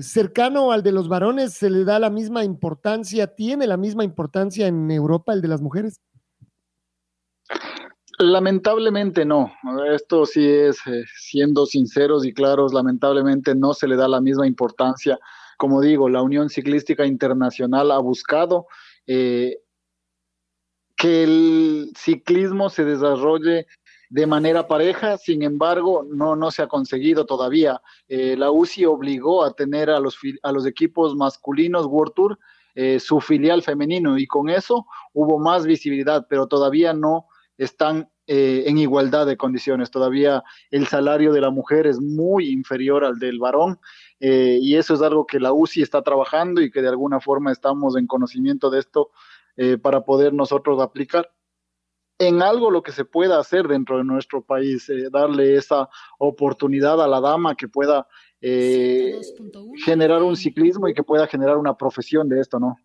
cercano 0.00 0.72
al 0.72 0.82
de 0.82 0.92
los 0.92 1.08
varones, 1.08 1.54
se 1.54 1.70
le 1.70 1.84
da 1.84 1.98
la 1.98 2.10
misma 2.10 2.44
importancia, 2.44 3.26
tiene 3.28 3.66
la 3.66 3.76
misma 3.76 4.04
importancia 4.04 4.66
en 4.66 4.90
Europa 4.90 5.32
el 5.32 5.42
de 5.42 5.48
las 5.48 5.62
mujeres. 5.62 6.00
Lamentablemente 8.18 9.26
no. 9.26 9.52
Esto 9.92 10.24
sí 10.24 10.46
es, 10.48 10.78
eh, 10.86 11.04
siendo 11.18 11.66
sinceros 11.66 12.24
y 12.24 12.32
claros, 12.32 12.72
lamentablemente 12.72 13.54
no 13.54 13.74
se 13.74 13.86
le 13.86 13.96
da 13.96 14.08
la 14.08 14.22
misma 14.22 14.46
importancia. 14.46 15.18
Como 15.58 15.82
digo, 15.82 16.08
la 16.08 16.22
Unión 16.22 16.48
Ciclística 16.48 17.04
Internacional 17.04 17.90
ha 17.90 17.98
buscado 17.98 18.66
eh, 19.06 19.58
que 20.96 21.24
el 21.24 21.92
ciclismo 21.94 22.70
se 22.70 22.84
desarrolle 22.84 23.66
de 24.16 24.26
manera 24.26 24.66
pareja, 24.66 25.18
sin 25.18 25.42
embargo, 25.42 26.06
no, 26.08 26.36
no 26.36 26.50
se 26.50 26.62
ha 26.62 26.66
conseguido 26.66 27.26
todavía. 27.26 27.82
Eh, 28.08 28.34
la 28.36 28.50
UCI 28.50 28.86
obligó 28.86 29.44
a 29.44 29.52
tener 29.52 29.90
a 29.90 30.00
los, 30.00 30.18
a 30.42 30.52
los 30.52 30.66
equipos 30.66 31.14
masculinos 31.14 31.86
World 31.86 32.14
Tour 32.14 32.38
su 32.98 33.22
filial 33.22 33.62
femenino 33.62 34.18
y 34.18 34.26
con 34.26 34.50
eso 34.50 34.84
hubo 35.14 35.38
más 35.38 35.64
visibilidad, 35.64 36.26
pero 36.28 36.46
todavía 36.46 36.92
no 36.92 37.26
están 37.56 38.10
eh, 38.28 38.64
en 38.66 38.78
igualdad 38.78 39.24
de 39.24 39.36
condiciones. 39.36 39.92
Todavía 39.92 40.42
el 40.72 40.88
salario 40.88 41.32
de 41.32 41.40
la 41.40 41.50
mujer 41.50 41.86
es 41.86 42.00
muy 42.00 42.50
inferior 42.50 43.04
al 43.04 43.20
del 43.20 43.38
varón 43.38 43.78
eh, 44.18 44.58
y 44.60 44.74
eso 44.74 44.94
es 44.94 45.02
algo 45.02 45.26
que 45.26 45.38
la 45.38 45.52
UCI 45.52 45.82
está 45.82 46.02
trabajando 46.02 46.60
y 46.60 46.72
que 46.72 46.82
de 46.82 46.88
alguna 46.88 47.20
forma 47.20 47.52
estamos 47.52 47.96
en 47.96 48.08
conocimiento 48.08 48.68
de 48.68 48.80
esto 48.80 49.10
eh, 49.56 49.78
para 49.78 50.04
poder 50.04 50.34
nosotros 50.34 50.82
aplicar 50.82 51.30
en 52.18 52.42
algo 52.42 52.70
lo 52.70 52.82
que 52.82 52.92
se 52.92 53.04
pueda 53.04 53.38
hacer 53.38 53.68
dentro 53.68 53.98
de 53.98 54.04
nuestro 54.04 54.42
país, 54.42 54.90
darle 55.10 55.56
esa 55.56 55.88
oportunidad 56.18 57.02
a 57.02 57.08
la 57.08 57.20
dama 57.20 57.54
que 57.54 57.68
pueda 57.68 58.06
generar 59.84 60.22
un 60.22 60.36
ciclismo 60.36 60.88
y 60.88 60.94
que 60.94 61.02
pueda 61.02 61.26
generar 61.26 61.56
una 61.56 61.76
profesión 61.76 62.28
de 62.28 62.40
esto, 62.40 62.60
¿no? 62.60 62.76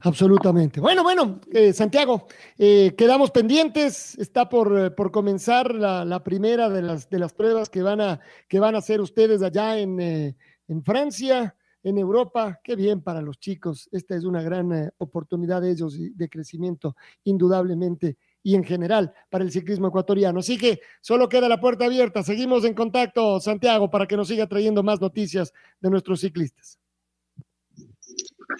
Absolutamente. 0.00 0.80
Bueno, 0.80 1.02
bueno, 1.02 1.40
eh, 1.50 1.72
Santiago, 1.72 2.26
eh, 2.58 2.94
quedamos 2.96 3.30
pendientes. 3.30 4.16
Está 4.18 4.48
por, 4.48 4.78
eh, 4.78 4.90
por 4.90 5.10
comenzar 5.10 5.74
la, 5.74 6.22
primera 6.22 6.68
de 6.68 6.82
las, 6.82 7.08
de 7.08 7.18
las 7.18 7.32
pruebas 7.32 7.70
que 7.70 7.82
van 7.82 8.00
a, 8.00 8.20
que 8.48 8.60
van 8.60 8.74
a 8.74 8.78
hacer 8.78 9.00
ustedes 9.00 9.42
allá 9.42 9.78
en, 9.78 9.98
en 10.00 10.84
Francia, 10.84 11.56
en 11.84 11.98
Europa. 11.98 12.58
Qué 12.64 12.74
bien 12.74 13.02
para 13.02 13.22
los 13.22 13.38
chicos. 13.38 13.88
Esta 13.92 14.16
es 14.16 14.24
una 14.24 14.42
gran 14.42 14.90
oportunidad 14.98 15.62
de 15.62 15.70
ellos 15.70 15.96
de 15.96 16.28
crecimiento, 16.28 16.96
indudablemente, 17.22 18.16
y 18.42 18.54
en 18.54 18.64
general 18.64 19.12
para 19.30 19.44
el 19.44 19.50
ciclismo 19.50 19.88
ecuatoriano. 19.88 20.40
Así 20.40 20.58
que 20.58 20.80
solo 21.00 21.28
queda 21.28 21.48
la 21.48 21.60
puerta 21.60 21.86
abierta. 21.86 22.22
Seguimos 22.22 22.64
en 22.64 22.74
contacto, 22.74 23.40
Santiago, 23.40 23.90
para 23.90 24.06
que 24.06 24.16
nos 24.16 24.28
siga 24.28 24.46
trayendo 24.46 24.82
más 24.82 25.00
noticias 25.00 25.52
de 25.80 25.90
nuestros 25.90 26.20
ciclistas. 26.20 26.78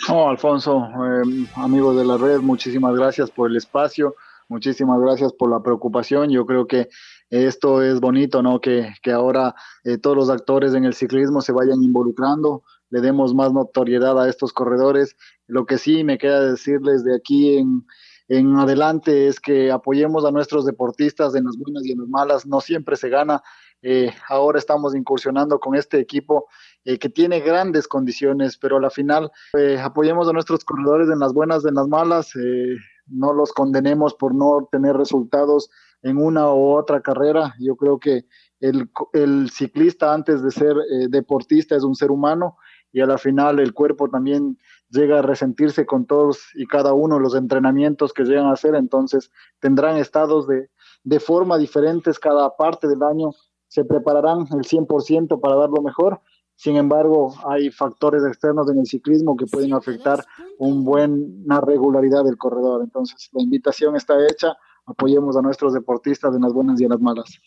No, 0.08 0.28
Alfonso, 0.28 0.86
eh, 0.86 1.46
amigos 1.56 1.96
de 1.96 2.04
la 2.04 2.16
red, 2.16 2.40
muchísimas 2.40 2.96
gracias 2.96 3.30
por 3.30 3.50
el 3.50 3.56
espacio, 3.56 4.14
muchísimas 4.48 5.00
gracias 5.00 5.32
por 5.32 5.50
la 5.50 5.62
preocupación. 5.62 6.30
Yo 6.30 6.46
creo 6.46 6.66
que 6.66 6.88
esto 7.28 7.82
es 7.82 8.00
bonito, 8.00 8.42
¿no? 8.42 8.60
Que, 8.60 8.94
ahora 9.12 9.54
eh, 9.84 9.98
todos 9.98 10.16
los 10.16 10.30
actores 10.30 10.74
en 10.74 10.84
el 10.84 10.94
ciclismo 10.94 11.42
se 11.42 11.52
vayan 11.52 11.82
involucrando, 11.82 12.62
le 12.90 13.00
demos 13.00 13.34
más 13.34 13.52
notoriedad 13.52 14.20
a 14.20 14.28
estos 14.28 14.52
corredores. 14.52 15.16
Lo 15.46 15.66
que 15.66 15.78
sí 15.78 16.04
me 16.04 16.18
queda 16.18 16.40
decirles 16.40 17.04
de 17.04 17.16
aquí 17.16 17.56
en, 17.58 17.86
en 18.28 18.56
adelante 18.56 19.28
es 19.28 19.40
que 19.40 19.70
apoyemos 19.70 20.24
a 20.24 20.30
nuestros 20.30 20.64
deportistas 20.64 21.34
en 21.34 21.44
las 21.44 21.56
buenas 21.56 21.84
y 21.84 21.92
en 21.92 21.98
las 21.98 22.08
malas. 22.08 22.46
No 22.46 22.60
siempre 22.60 22.96
se 22.96 23.08
gana. 23.08 23.42
Eh, 23.82 24.10
ahora 24.30 24.58
estamos 24.58 24.94
incursionando 24.94 25.58
con 25.58 25.74
este 25.74 25.98
equipo 25.98 26.46
eh, 26.86 26.98
que 26.98 27.10
tiene 27.10 27.40
grandes 27.40 27.86
condiciones, 27.86 28.56
pero 28.56 28.78
a 28.78 28.80
la 28.80 28.90
final 28.90 29.30
eh, 29.58 29.78
apoyemos 29.78 30.26
a 30.28 30.32
nuestros 30.32 30.64
corredores 30.64 31.10
en 31.10 31.18
las 31.18 31.34
buenas, 31.34 31.66
en 31.66 31.74
las 31.74 31.88
malas, 31.88 32.34
eh, 32.36 32.76
no 33.06 33.34
los 33.34 33.52
condenemos 33.52 34.14
por 34.14 34.34
no 34.34 34.68
tener 34.72 34.96
resultados 34.96 35.68
en 36.02 36.16
una 36.16 36.52
u 36.52 36.74
otra 36.74 37.02
carrera. 37.02 37.54
Yo 37.60 37.76
creo 37.76 37.98
que 37.98 38.24
el, 38.60 38.90
el 39.12 39.50
ciclista 39.50 40.14
antes 40.14 40.42
de 40.42 40.50
ser 40.50 40.76
deportista 41.10 41.76
es 41.76 41.84
un 41.84 41.94
ser 41.94 42.10
humano 42.10 42.56
y 42.94 43.02
a 43.02 43.06
la 43.06 43.18
final 43.18 43.58
el 43.58 43.74
cuerpo 43.74 44.08
también 44.08 44.56
llega 44.88 45.18
a 45.18 45.22
resentirse 45.22 45.84
con 45.84 46.06
todos 46.06 46.40
y 46.54 46.66
cada 46.66 46.94
uno 46.94 47.18
los 47.18 47.34
entrenamientos 47.34 48.14
que 48.14 48.24
llegan 48.24 48.46
a 48.46 48.52
hacer, 48.52 48.74
entonces 48.74 49.30
tendrán 49.60 49.98
estados 49.98 50.46
de, 50.46 50.70
de 51.02 51.20
forma 51.20 51.58
diferentes 51.58 52.18
cada 52.18 52.56
parte 52.56 52.88
del 52.88 53.02
año, 53.02 53.32
se 53.68 53.84
prepararán 53.84 54.46
el 54.52 54.64
100% 54.64 55.38
para 55.38 55.56
dar 55.56 55.68
lo 55.68 55.82
mejor 55.82 56.22
sin 56.56 56.76
embargo, 56.76 57.34
hay 57.46 57.70
factores 57.70 58.24
externos 58.24 58.70
en 58.70 58.78
el 58.78 58.86
ciclismo 58.86 59.36
que 59.36 59.46
pueden 59.46 59.74
afectar 59.74 60.24
un 60.58 60.84
buena 60.84 61.60
regularidad 61.60 62.24
del 62.24 62.38
corredor. 62.38 62.82
Entonces, 62.82 63.28
la 63.32 63.42
invitación 63.42 63.96
está 63.96 64.14
hecha. 64.24 64.56
Apoyemos 64.86 65.36
a 65.36 65.42
nuestros 65.42 65.72
deportistas 65.72 66.34
en 66.34 66.42
las 66.42 66.52
buenas 66.52 66.80
y 66.80 66.84
en 66.84 66.90
las 66.90 67.00
malas. 67.00 67.40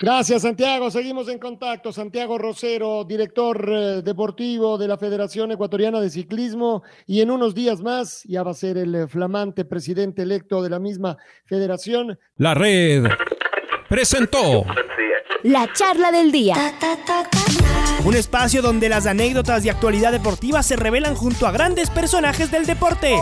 Gracias, 0.00 0.42
Santiago. 0.42 0.90
Seguimos 0.90 1.28
en 1.28 1.38
contacto. 1.38 1.92
Santiago 1.92 2.38
Rosero, 2.38 3.04
director 3.04 3.68
eh, 3.68 4.02
deportivo 4.02 4.78
de 4.78 4.88
la 4.88 4.98
Federación 4.98 5.52
Ecuatoriana 5.52 6.00
de 6.00 6.10
Ciclismo. 6.10 6.82
Y 7.06 7.20
en 7.20 7.30
unos 7.30 7.54
días 7.54 7.80
más 7.82 8.22
ya 8.24 8.42
va 8.42 8.52
a 8.52 8.54
ser 8.54 8.78
el 8.78 8.94
eh, 8.94 9.08
flamante 9.08 9.64
presidente 9.64 10.22
electo 10.22 10.62
de 10.62 10.70
la 10.70 10.78
misma 10.78 11.16
federación. 11.46 12.18
La 12.36 12.54
red 12.54 13.04
presentó 13.88 14.64
la 15.42 15.72
charla 15.72 16.12
del 16.12 16.32
día. 16.32 16.54
Un 18.04 18.14
espacio 18.14 18.62
donde 18.62 18.88
las 18.88 19.06
anécdotas 19.06 19.62
de 19.62 19.70
actualidad 19.70 20.12
deportiva 20.12 20.62
se 20.62 20.76
revelan 20.76 21.14
junto 21.14 21.46
a 21.46 21.50
grandes 21.50 21.90
personajes 21.90 22.50
del 22.50 22.66
deporte. 22.66 23.16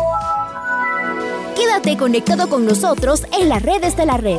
Quédate 1.56 1.96
conectado 1.96 2.48
con 2.48 2.64
nosotros 2.64 3.24
en 3.38 3.48
las 3.48 3.62
redes 3.62 3.96
de 3.96 4.06
la 4.06 4.16
red. 4.16 4.38